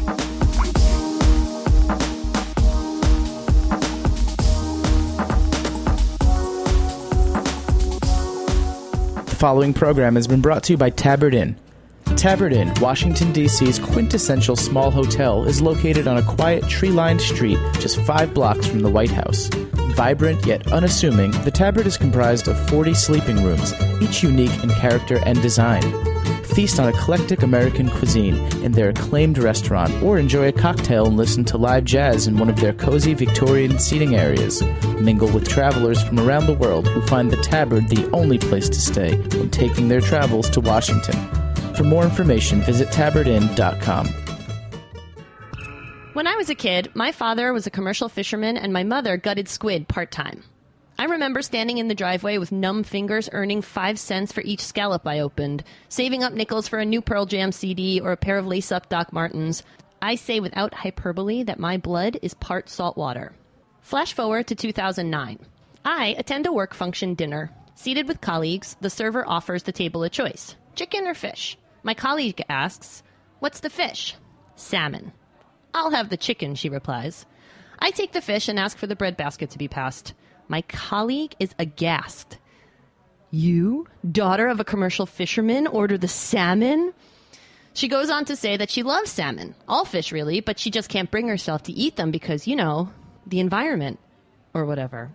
bye. 1.98 2.08
Following 9.42 9.74
program 9.74 10.14
has 10.14 10.28
been 10.28 10.40
brought 10.40 10.62
to 10.62 10.72
you 10.72 10.76
by 10.76 10.88
Tabard 10.88 11.34
Inn. 11.34 11.56
Tabard 12.14 12.52
Inn, 12.52 12.72
Washington, 12.80 13.32
D.C.'s 13.32 13.76
quintessential 13.76 14.54
small 14.54 14.88
hotel, 14.88 15.48
is 15.48 15.60
located 15.60 16.06
on 16.06 16.16
a 16.16 16.22
quiet 16.22 16.62
tree 16.68 16.90
lined 16.90 17.20
street 17.20 17.58
just 17.80 18.00
five 18.02 18.32
blocks 18.34 18.68
from 18.68 18.78
the 18.78 18.88
White 18.88 19.10
House. 19.10 19.48
Vibrant 19.96 20.46
yet 20.46 20.70
unassuming, 20.70 21.32
the 21.42 21.50
Tabard 21.50 21.88
is 21.88 21.96
comprised 21.96 22.46
of 22.46 22.70
40 22.70 22.94
sleeping 22.94 23.42
rooms, 23.42 23.74
each 24.00 24.22
unique 24.22 24.62
in 24.62 24.70
character 24.70 25.18
and 25.26 25.42
design. 25.42 26.11
Feast 26.54 26.78
on 26.78 26.88
eclectic 26.88 27.42
American 27.42 27.88
cuisine 27.88 28.36
in 28.62 28.72
their 28.72 28.90
acclaimed 28.90 29.38
restaurant, 29.38 29.90
or 30.02 30.18
enjoy 30.18 30.48
a 30.48 30.52
cocktail 30.52 31.06
and 31.06 31.16
listen 31.16 31.44
to 31.46 31.56
live 31.56 31.84
jazz 31.84 32.26
in 32.26 32.36
one 32.36 32.50
of 32.50 32.60
their 32.60 32.72
cozy 32.72 33.14
Victorian 33.14 33.78
seating 33.78 34.14
areas. 34.14 34.62
Mingle 35.00 35.30
with 35.30 35.48
travelers 35.48 36.02
from 36.02 36.20
around 36.20 36.46
the 36.46 36.52
world 36.52 36.86
who 36.88 37.00
find 37.02 37.30
the 37.30 37.36
Tabard 37.38 37.88
the 37.88 38.10
only 38.12 38.38
place 38.38 38.68
to 38.68 38.80
stay 38.80 39.16
when 39.36 39.50
taking 39.50 39.88
their 39.88 40.00
travels 40.00 40.50
to 40.50 40.60
Washington. 40.60 41.16
For 41.74 41.84
more 41.84 42.04
information, 42.04 42.60
visit 42.60 42.88
tabardinn.com. 42.88 44.08
When 46.12 46.26
I 46.26 46.36
was 46.36 46.50
a 46.50 46.54
kid, 46.54 46.90
my 46.94 47.10
father 47.10 47.54
was 47.54 47.66
a 47.66 47.70
commercial 47.70 48.10
fisherman 48.10 48.58
and 48.58 48.72
my 48.72 48.84
mother 48.84 49.16
gutted 49.16 49.48
squid 49.48 49.88
part 49.88 50.10
time. 50.10 50.44
I 50.98 51.06
remember 51.06 51.42
standing 51.42 51.78
in 51.78 51.88
the 51.88 51.94
driveway 51.94 52.38
with 52.38 52.52
numb 52.52 52.84
fingers 52.84 53.28
earning 53.32 53.62
five 53.62 53.98
cents 53.98 54.32
for 54.32 54.42
each 54.42 54.64
scallop 54.64 55.06
I 55.06 55.20
opened, 55.20 55.64
saving 55.88 56.22
up 56.22 56.32
nickels 56.32 56.68
for 56.68 56.78
a 56.78 56.84
new 56.84 57.00
Pearl 57.00 57.26
Jam 57.26 57.50
CD 57.52 58.00
or 58.00 58.12
a 58.12 58.16
pair 58.16 58.38
of 58.38 58.46
lace 58.46 58.70
up 58.70 58.88
Doc 58.88 59.12
Martens. 59.12 59.62
I 60.00 60.16
say 60.16 60.40
without 60.40 60.74
hyperbole 60.74 61.44
that 61.44 61.58
my 61.58 61.76
blood 61.76 62.18
is 62.22 62.34
part 62.34 62.68
salt 62.68 62.96
water. 62.96 63.32
Flash 63.80 64.12
forward 64.12 64.46
to 64.48 64.54
2009. 64.54 65.38
I 65.84 66.14
attend 66.18 66.46
a 66.46 66.52
work 66.52 66.74
function 66.74 67.14
dinner. 67.14 67.50
Seated 67.74 68.06
with 68.06 68.20
colleagues, 68.20 68.76
the 68.80 68.90
server 68.90 69.28
offers 69.28 69.64
the 69.64 69.72
table 69.72 70.02
a 70.02 70.10
choice 70.10 70.56
chicken 70.74 71.06
or 71.06 71.14
fish. 71.14 71.58
My 71.82 71.94
colleague 71.94 72.42
asks, 72.48 73.02
What's 73.40 73.60
the 73.60 73.70
fish? 73.70 74.14
Salmon. 74.54 75.12
I'll 75.74 75.90
have 75.90 76.08
the 76.08 76.16
chicken, 76.16 76.54
she 76.54 76.68
replies. 76.68 77.26
I 77.78 77.90
take 77.90 78.12
the 78.12 78.20
fish 78.20 78.48
and 78.48 78.58
ask 78.58 78.78
for 78.78 78.86
the 78.86 78.94
bread 78.94 79.16
basket 79.16 79.50
to 79.50 79.58
be 79.58 79.66
passed. 79.68 80.14
My 80.48 80.62
colleague 80.62 81.34
is 81.38 81.54
aghast. 81.58 82.38
You, 83.30 83.86
daughter 84.10 84.48
of 84.48 84.60
a 84.60 84.64
commercial 84.64 85.06
fisherman, 85.06 85.66
order 85.66 85.96
the 85.96 86.08
salmon? 86.08 86.92
She 87.74 87.88
goes 87.88 88.10
on 88.10 88.26
to 88.26 88.36
say 88.36 88.56
that 88.56 88.70
she 88.70 88.82
loves 88.82 89.10
salmon, 89.10 89.54
all 89.66 89.86
fish 89.86 90.12
really, 90.12 90.40
but 90.40 90.58
she 90.58 90.70
just 90.70 90.90
can't 90.90 91.10
bring 91.10 91.28
herself 91.28 91.62
to 91.64 91.72
eat 91.72 91.96
them 91.96 92.10
because, 92.10 92.46
you 92.46 92.56
know, 92.56 92.90
the 93.26 93.40
environment 93.40 93.98
or 94.52 94.66
whatever. 94.66 95.10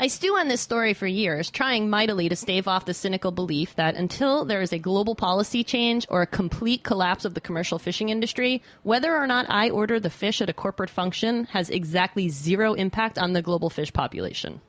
I 0.00 0.06
stew 0.06 0.36
on 0.36 0.48
this 0.48 0.62
story 0.62 0.94
for 0.94 1.06
years, 1.06 1.50
trying 1.50 1.90
mightily 1.90 2.28
to 2.28 2.36
stave 2.36 2.66
off 2.66 2.86
the 2.86 2.94
cynical 2.94 3.30
belief 3.30 3.76
that 3.76 3.94
until 3.94 4.46
there 4.46 4.62
is 4.62 4.72
a 4.72 4.78
global 4.78 5.14
policy 5.14 5.62
change 5.62 6.06
or 6.08 6.22
a 6.22 6.26
complete 6.26 6.82
collapse 6.82 7.26
of 7.26 7.34
the 7.34 7.40
commercial 7.40 7.78
fishing 7.78 8.08
industry, 8.08 8.62
whether 8.84 9.14
or 9.14 9.26
not 9.26 9.46
I 9.50 9.68
order 9.68 10.00
the 10.00 10.08
fish 10.08 10.40
at 10.40 10.48
a 10.48 10.54
corporate 10.54 10.88
function 10.88 11.44
has 11.46 11.68
exactly 11.68 12.30
zero 12.30 12.72
impact 12.72 13.18
on 13.18 13.34
the 13.34 13.42
global 13.42 13.68
fish 13.68 13.92
population. 13.92 14.62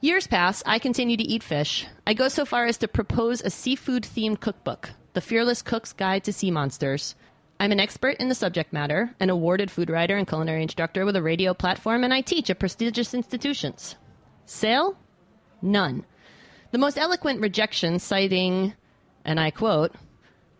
Years 0.00 0.26
pass, 0.26 0.62
I 0.66 0.78
continue 0.78 1.16
to 1.16 1.24
eat 1.24 1.42
fish. 1.42 1.86
I 2.06 2.14
go 2.14 2.28
so 2.28 2.44
far 2.44 2.66
as 2.66 2.78
to 2.78 2.88
propose 2.88 3.40
a 3.40 3.50
seafood 3.50 4.02
themed 4.02 4.40
cookbook, 4.40 4.90
The 5.12 5.20
Fearless 5.20 5.62
Cook's 5.62 5.92
Guide 5.92 6.24
to 6.24 6.32
Sea 6.32 6.50
Monsters. 6.50 7.14
I'm 7.60 7.72
an 7.72 7.80
expert 7.80 8.16
in 8.18 8.28
the 8.28 8.34
subject 8.36 8.72
matter, 8.72 9.14
an 9.18 9.30
awarded 9.30 9.70
food 9.70 9.90
writer 9.90 10.16
and 10.16 10.28
culinary 10.28 10.62
instructor 10.62 11.04
with 11.04 11.16
a 11.16 11.22
radio 11.22 11.54
platform, 11.54 12.04
and 12.04 12.14
I 12.14 12.20
teach 12.20 12.50
at 12.50 12.60
prestigious 12.60 13.14
institutions. 13.14 13.96
Sale? 14.46 14.96
None. 15.60 16.04
The 16.70 16.78
most 16.78 16.96
eloquent 16.96 17.40
rejection 17.40 17.98
citing, 17.98 18.74
and 19.24 19.40
I 19.40 19.50
quote, 19.50 19.92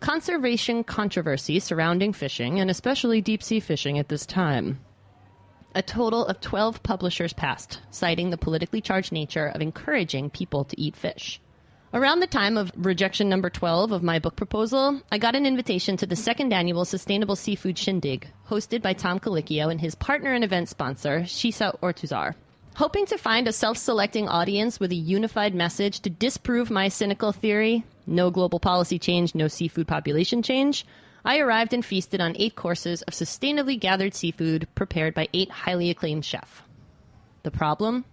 conservation 0.01 0.83
controversy 0.83 1.59
surrounding 1.59 2.11
fishing, 2.11 2.59
and 2.59 2.69
especially 2.69 3.21
deep 3.21 3.43
sea 3.43 3.61
fishing 3.61 3.97
at 3.97 4.09
this 4.09 4.25
time. 4.25 4.79
a 5.75 5.81
total 5.81 6.25
of 6.25 6.41
12 6.41 6.81
publishers 6.83 7.33
passed, 7.33 7.79
citing 7.91 8.29
the 8.29 8.37
politically 8.37 8.81
charged 8.81 9.11
nature 9.11 9.47
of 9.47 9.61
encouraging 9.61 10.29
people 10.29 10.63
to 10.65 10.79
eat 10.81 10.95
fish. 10.95 11.39
Around 11.91 12.19
the 12.19 12.27
time 12.27 12.55
of 12.55 12.71
rejection 12.75 13.29
number 13.29 13.49
12 13.49 13.91
of 13.91 14.03
my 14.03 14.19
book 14.19 14.35
proposal, 14.35 15.01
I 15.11 15.17
got 15.17 15.35
an 15.35 15.47
invitation 15.47 15.97
to 15.97 16.05
the 16.05 16.15
second 16.15 16.53
annual 16.53 16.85
Sustainable 16.85 17.35
Seafood 17.35 17.79
Shindig, 17.79 18.27
hosted 18.47 18.83
by 18.83 18.93
Tom 18.93 19.19
Colicchio 19.19 19.71
and 19.71 19.81
his 19.81 19.95
partner 19.95 20.33
and 20.33 20.43
event 20.43 20.69
sponsor, 20.69 21.21
Sisha 21.21 21.79
Ortuzar. 21.79 22.35
Hoping 22.75 23.07
to 23.07 23.17
find 23.17 23.47
a 23.47 23.51
self 23.51 23.77
selecting 23.77 24.29
audience 24.29 24.79
with 24.79 24.91
a 24.91 24.95
unified 24.95 25.55
message 25.55 26.01
to 26.01 26.11
disprove 26.11 26.69
my 26.69 26.89
cynical 26.89 27.31
theory 27.31 27.83
no 28.05 28.29
global 28.29 28.59
policy 28.59 28.99
change, 28.99 29.33
no 29.33 29.47
seafood 29.47 29.87
population 29.87 30.43
change 30.43 30.85
I 31.25 31.39
arrived 31.39 31.73
and 31.73 31.83
feasted 31.83 32.21
on 32.21 32.35
eight 32.37 32.55
courses 32.55 33.01
of 33.03 33.13
sustainably 33.13 33.79
gathered 33.79 34.13
seafood 34.13 34.67
prepared 34.75 35.13
by 35.13 35.27
eight 35.33 35.51
highly 35.51 35.89
acclaimed 35.89 36.25
chefs. 36.25 36.61
The 37.43 37.51
problem? 37.51 38.05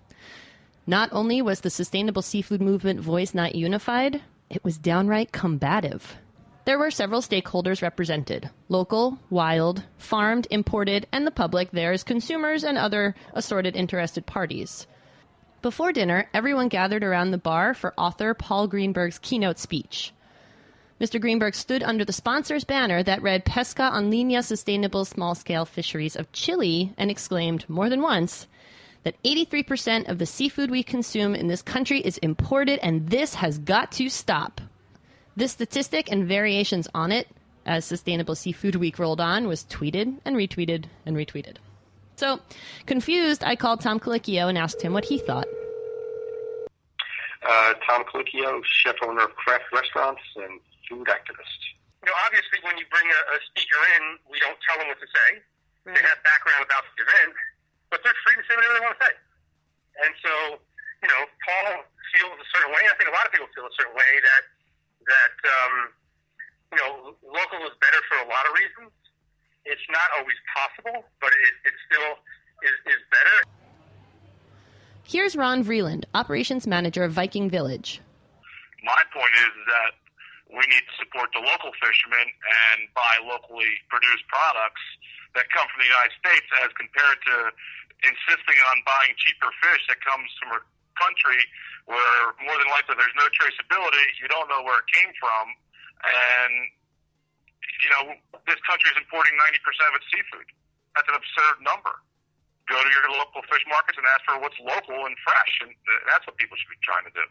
Not 0.89 1.09
only 1.11 1.43
was 1.43 1.61
the 1.61 1.71
sustainable 1.71 2.23
seafood 2.23 2.61
movement 2.61 3.01
voice 3.01 3.35
not 3.35 3.57
unified, 3.57 4.23
it 4.49 4.63
was 4.63 4.79
downright 4.79 5.33
combative. 5.33 6.17
There 6.65 6.79
were 6.79 6.93
several 6.93 7.21
stakeholders 7.23 7.83
represented 7.83 8.51
local, 8.69 9.19
wild, 9.29 9.83
farmed, 9.99 10.47
imported, 10.49 11.09
and 11.11 11.27
the 11.27 11.33
public 11.33 11.73
there 11.73 11.91
as 11.91 12.05
consumers 12.05 12.63
and 12.63 12.79
other 12.79 13.17
assorted 13.33 13.75
interested 13.75 14.27
parties. 14.27 14.87
Before 15.61 15.93
dinner, 15.93 16.29
everyone 16.33 16.69
gathered 16.69 17.03
around 17.03 17.33
the 17.33 17.39
bar 17.39 17.75
for 17.75 17.93
author 17.99 18.33
Paul 18.35 18.69
Greenberg's 18.69 19.19
keynote 19.19 19.59
speech. 19.59 20.13
Mr. 21.01 21.21
Greenberg 21.21 21.57
stood 21.57 21.83
under 21.83 22.05
the 22.05 22.13
sponsor's 22.13 22.65
banner 22.65 23.03
that 23.03 23.23
read 23.23 23.45
Pesca 23.45 23.83
on 23.83 24.09
Linea 24.09 24.43
Sustainable 24.43 25.05
Small 25.05 25.35
Scale 25.35 25.65
Fisheries 25.65 26.15
of 26.15 26.31
Chile 26.31 26.95
and 26.97 27.11
exclaimed 27.11 27.69
more 27.69 27.91
than 27.91 28.03
once 28.03 28.47
that 29.07 29.23
83% 29.23 30.09
of 30.09 30.19
the 30.19 30.27
seafood 30.27 30.69
we 30.69 30.83
consume 30.83 31.37
in 31.37 31.47
this 31.47 31.63
country 31.63 32.01
is 32.01 32.19
imported 32.19 32.81
and 32.83 33.09
this 33.09 33.35
has 33.35 33.57
got 33.59 33.93
to 33.93 34.09
stop. 34.09 34.61
This 35.37 35.53
statistic 35.53 36.11
and 36.11 36.27
variations 36.27 36.89
on 36.93 37.13
it, 37.13 37.29
as 37.65 37.85
Sustainable 37.85 38.35
Seafood 38.35 38.75
Week 38.75 38.99
rolled 38.99 39.21
on, 39.21 39.47
was 39.47 39.63
tweeted 39.71 40.19
and 40.25 40.35
retweeted 40.35 40.87
and 41.07 41.17
retweeted. 41.17 41.59
So, 42.17 42.41
confused, 42.87 43.45
I 43.45 43.55
called 43.55 43.81
Tom 43.81 44.01
Colicchio 44.01 44.49
and 44.49 44.59
asked 44.59 44.83
him 44.83 44.93
what 44.93 45.05
he 45.05 45.19
thought. 45.19 45.47
Uh, 47.47 47.75
Tom 47.87 48.03
Colicchio, 48.13 48.61
chef 48.65 48.97
owner 49.07 49.23
of 49.23 49.37
Craft 49.37 49.71
Restaurants 49.73 50.23
and 50.35 50.59
food 50.89 51.07
activist. 51.07 51.61
You 52.03 52.11
know, 52.11 52.17
obviously, 52.27 52.59
when 52.63 52.77
you 52.77 52.87
bring 52.91 53.07
a, 53.07 53.21
a 53.37 53.39
speaker 53.55 53.79
in, 54.01 54.19
we 54.33 54.41
don't 54.41 54.59
tell 54.67 54.79
them 54.79 54.89
what 54.89 54.99
to 54.99 55.07
say. 55.07 55.39
Right. 55.85 55.95
They 55.95 56.03
have 56.03 56.19
background 56.25 56.67
about 56.67 56.83
the 56.99 57.05
event, 57.07 57.37
but 57.91 58.03
they're 58.03 58.21
free 58.27 58.37
to 58.39 58.45
say 58.47 58.55
whatever 58.55 58.75
they 58.75 58.85
want 58.85 58.95
to 58.99 59.03
say. 59.05 59.15
And 60.07 60.13
so, 60.21 60.33
you 61.03 61.09
know, 61.09 61.23
Paul 61.45 61.87
feels 62.13 62.37
a 62.37 62.49
certain 62.53 62.71
way. 62.73 62.83
I 62.85 62.95
think 63.01 63.09
a 63.09 63.17
lot 63.17 63.25
of 63.25 63.33
people 63.33 63.49
feel 63.57 63.67
a 63.67 63.75
certain 63.77 63.97
way 63.97 64.13
that 64.21 64.43
that 65.07 65.37
um, 65.47 65.75
you 66.73 66.79
know, 66.83 67.15
local 67.23 67.63
is 67.67 67.77
better 67.79 68.01
for 68.11 68.19
a 68.21 68.29
lot 68.29 68.45
of 68.51 68.53
reasons. 68.59 68.91
It's 69.65 69.87
not 69.91 70.09
always 70.19 70.39
possible, 70.55 71.07
but 71.21 71.31
it, 71.31 71.55
it 71.67 71.75
still 71.91 72.11
is, 72.63 72.77
is 72.87 73.03
better. 73.11 73.37
Here's 75.03 75.37
Ron 75.37 75.63
Vreeland, 75.63 76.05
operations 76.15 76.67
manager 76.67 77.05
of 77.05 77.13
Viking 77.13 77.51
Village. 77.51 78.01
My 78.83 79.03
point 79.15 79.35
is 79.39 79.55
that 79.67 79.93
we 80.51 80.63
need 80.71 80.85
to 80.87 80.95
support 81.03 81.31
the 81.35 81.43
local 81.43 81.75
fishermen 81.83 82.27
and 82.27 82.87
buy 82.95 83.19
locally 83.27 83.71
produced 83.91 84.27
products 84.31 84.83
that 85.37 85.47
come 85.53 85.69
from 85.69 85.85
the 85.85 85.91
United 85.91 86.17
States 86.17 86.49
as 86.65 86.73
compared 86.75 87.19
to 87.29 87.35
insisting 88.05 88.59
on 88.73 88.77
buying 88.89 89.13
cheaper 89.21 89.53
fish 89.61 89.83
that 89.89 90.01
comes 90.05 90.29
from 90.41 90.57
a 90.57 90.61
country 90.97 91.41
where 91.87 92.35
more 92.43 92.57
than 92.59 92.69
likely 92.73 92.97
there's 92.99 93.15
no 93.15 93.29
traceability, 93.31 94.05
you 94.19 94.27
don't 94.27 94.49
know 94.49 94.65
where 94.65 94.81
it 94.81 94.89
came 94.91 95.13
from, 95.21 95.45
and 96.03 96.53
you 97.85 97.91
know, 97.93 98.17
this 98.49 98.59
country 98.65 98.89
is 98.91 98.97
importing 98.99 99.37
90% 99.37 99.93
of 99.93 99.95
its 100.01 100.09
seafood. 100.09 100.49
That's 100.97 101.09
an 101.13 101.17
absurd 101.21 101.61
number. 101.61 101.93
Go 102.67 102.81
to 102.81 102.91
your 102.91 103.07
local 103.13 103.45
fish 103.47 103.63
markets 103.69 104.01
and 104.01 104.07
ask 104.11 104.25
for 104.25 104.41
what's 104.41 104.59
local 104.59 105.07
and 105.07 105.15
fresh, 105.23 105.53
and 105.63 105.71
that's 106.09 106.27
what 106.27 106.37
people 106.41 106.57
should 106.57 106.73
be 106.73 106.81
trying 106.83 107.05
to 107.05 107.15
do. 107.15 107.27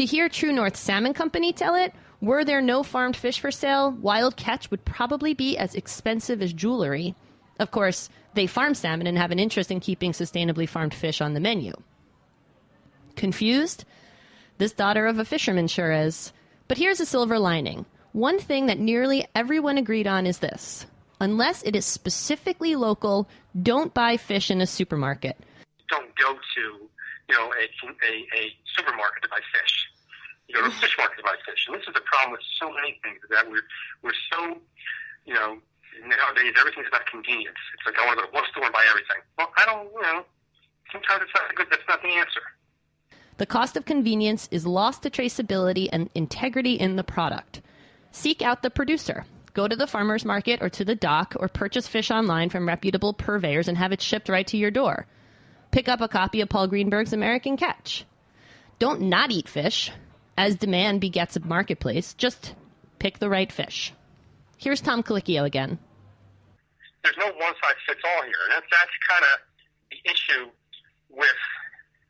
To 0.00 0.02
hear 0.06 0.28
True 0.28 0.52
North 0.52 0.76
Salmon 0.76 1.14
Company 1.14 1.52
tell 1.52 1.74
it, 1.74 1.92
were 2.20 2.44
there 2.44 2.60
no 2.60 2.82
farmed 2.82 3.16
fish 3.16 3.40
for 3.40 3.50
sale, 3.50 3.90
wild 3.90 4.36
catch 4.36 4.70
would 4.70 4.84
probably 4.84 5.32
be 5.32 5.56
as 5.56 5.74
expensive 5.74 6.42
as 6.42 6.52
jewelry. 6.52 7.14
Of 7.58 7.70
course, 7.70 8.10
they 8.34 8.46
farm 8.46 8.74
salmon 8.74 9.06
and 9.06 9.16
have 9.16 9.30
an 9.30 9.38
interest 9.38 9.70
in 9.70 9.80
keeping 9.80 10.12
sustainably 10.12 10.68
farmed 10.68 10.94
fish 10.94 11.20
on 11.20 11.34
the 11.34 11.40
menu. 11.40 11.72
Confused? 13.16 13.84
This 14.58 14.72
daughter 14.72 15.06
of 15.06 15.18
a 15.18 15.24
fisherman 15.24 15.66
sure 15.66 15.92
is. 15.92 16.32
But 16.68 16.78
here's 16.78 17.00
a 17.00 17.06
silver 17.06 17.38
lining. 17.38 17.86
One 18.12 18.38
thing 18.38 18.66
that 18.66 18.78
nearly 18.78 19.26
everyone 19.34 19.78
agreed 19.78 20.06
on 20.06 20.26
is 20.26 20.38
this 20.38 20.86
unless 21.20 21.62
it 21.62 21.76
is 21.76 21.84
specifically 21.84 22.76
local, 22.76 23.28
don't 23.62 23.92
buy 23.92 24.16
fish 24.16 24.50
in 24.50 24.62
a 24.62 24.66
supermarket. 24.66 25.36
Don't 25.90 26.14
go 26.16 26.32
to, 26.32 26.60
you 27.28 27.36
know, 27.36 27.52
a, 27.52 27.86
a, 28.06 28.40
a 28.40 28.56
supermarket 28.74 29.22
to 29.22 29.28
buy 29.28 29.40
fish 29.52 29.90
you 30.54 30.62
to 30.62 30.70
fish 30.70 30.96
market 30.98 31.24
buy 31.24 31.34
fish. 31.46 31.66
And 31.66 31.76
this 31.76 31.86
is 31.86 31.94
the 31.94 32.04
problem 32.04 32.32
with 32.32 32.44
so 32.58 32.70
many 32.70 32.98
things 33.02 33.20
that 33.30 33.48
we're 33.48 33.66
we're 34.02 34.16
so, 34.32 34.58
you 35.26 35.34
know, 35.34 35.58
nowadays 36.02 36.54
everything's 36.58 36.88
about 36.88 37.06
convenience. 37.06 37.58
It's 37.74 37.86
like 37.86 37.98
I 37.98 38.06
want 38.06 38.18
to 38.18 38.26
go 38.26 38.30
to 38.30 38.34
one 38.34 38.44
store 38.50 38.64
and 38.64 38.72
buy 38.72 38.84
everything. 38.88 39.20
Well, 39.38 39.50
I 39.56 39.64
don't, 39.66 39.88
you 39.92 40.02
know, 40.02 40.24
sometimes 40.92 41.22
it's 41.22 41.34
not 41.34 41.54
good. 41.54 41.66
That's 41.70 41.88
not 41.88 42.02
the 42.02 42.08
answer. 42.08 42.42
The 43.38 43.46
cost 43.46 43.76
of 43.76 43.86
convenience 43.86 44.48
is 44.50 44.66
lost 44.66 45.02
to 45.02 45.10
traceability 45.10 45.88
and 45.90 46.10
integrity 46.14 46.74
in 46.74 46.96
the 46.96 47.04
product. 47.04 47.62
Seek 48.12 48.42
out 48.42 48.62
the 48.62 48.70
producer. 48.70 49.24
Go 49.54 49.66
to 49.66 49.76
the 49.76 49.86
farmer's 49.86 50.24
market 50.24 50.62
or 50.62 50.68
to 50.68 50.84
the 50.84 50.94
dock 50.94 51.34
or 51.38 51.48
purchase 51.48 51.88
fish 51.88 52.10
online 52.10 52.50
from 52.50 52.68
reputable 52.68 53.14
purveyors 53.14 53.66
and 53.66 53.78
have 53.78 53.92
it 53.92 54.02
shipped 54.02 54.28
right 54.28 54.46
to 54.48 54.56
your 54.56 54.70
door. 54.70 55.06
Pick 55.70 55.88
up 55.88 56.00
a 56.00 56.08
copy 56.08 56.40
of 56.40 56.48
Paul 56.48 56.68
Greenberg's 56.68 57.12
American 57.12 57.56
Catch. 57.56 58.04
Don't 58.78 59.02
not 59.02 59.30
eat 59.30 59.48
fish. 59.48 59.90
As 60.40 60.56
demand 60.56 61.02
begets 61.02 61.36
a 61.36 61.40
marketplace, 61.40 62.14
just 62.14 62.54
pick 62.98 63.18
the 63.18 63.28
right 63.28 63.52
fish. 63.52 63.92
Here's 64.56 64.80
Tom 64.80 65.02
Colicchio 65.02 65.44
again. 65.44 65.78
There's 67.04 67.18
no 67.18 67.26
one 67.26 67.52
size 67.62 67.76
fits 67.86 68.00
all 68.02 68.22
here, 68.22 68.40
and 68.44 68.52
that's, 68.52 68.66
that's 68.72 68.96
kind 69.06 69.22
of 69.22 69.38
the 69.90 70.10
issue 70.10 70.50
with 71.10 71.40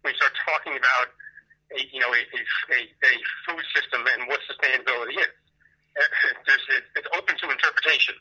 when 0.03 0.15
you 0.15 0.17
start 0.17 0.33
talking 0.47 0.79
about 0.79 1.09
a, 1.77 1.83
you 1.93 1.99
know 1.99 2.07
a, 2.07 2.23
a, 2.71 2.81
a 3.03 3.13
food 3.49 3.65
system 3.75 4.07
and 4.15 4.29
what 4.29 4.39
sustainability 4.47 5.19
is. 5.19 5.27
There's, 6.47 6.61
it's 6.95 7.09
open 7.19 7.35
to 7.37 7.51
interpretation. 7.51 8.15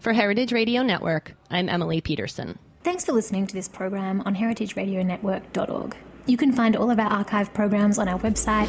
For 0.00 0.14
Heritage 0.14 0.50
Radio 0.50 0.82
Network, 0.82 1.32
I'm 1.48 1.68
Emily 1.68 2.00
Peterson. 2.00 2.58
Thanks 2.82 3.04
for 3.04 3.12
listening 3.12 3.46
to 3.46 3.54
this 3.54 3.68
program 3.68 4.24
on 4.26 4.34
heritageradionetwork.org. 4.34 5.96
You 6.26 6.36
can 6.36 6.50
find 6.50 6.74
all 6.74 6.90
of 6.90 6.98
our 6.98 7.06
archive 7.06 7.54
programs 7.54 8.00
on 8.00 8.08
our 8.08 8.18
website 8.18 8.68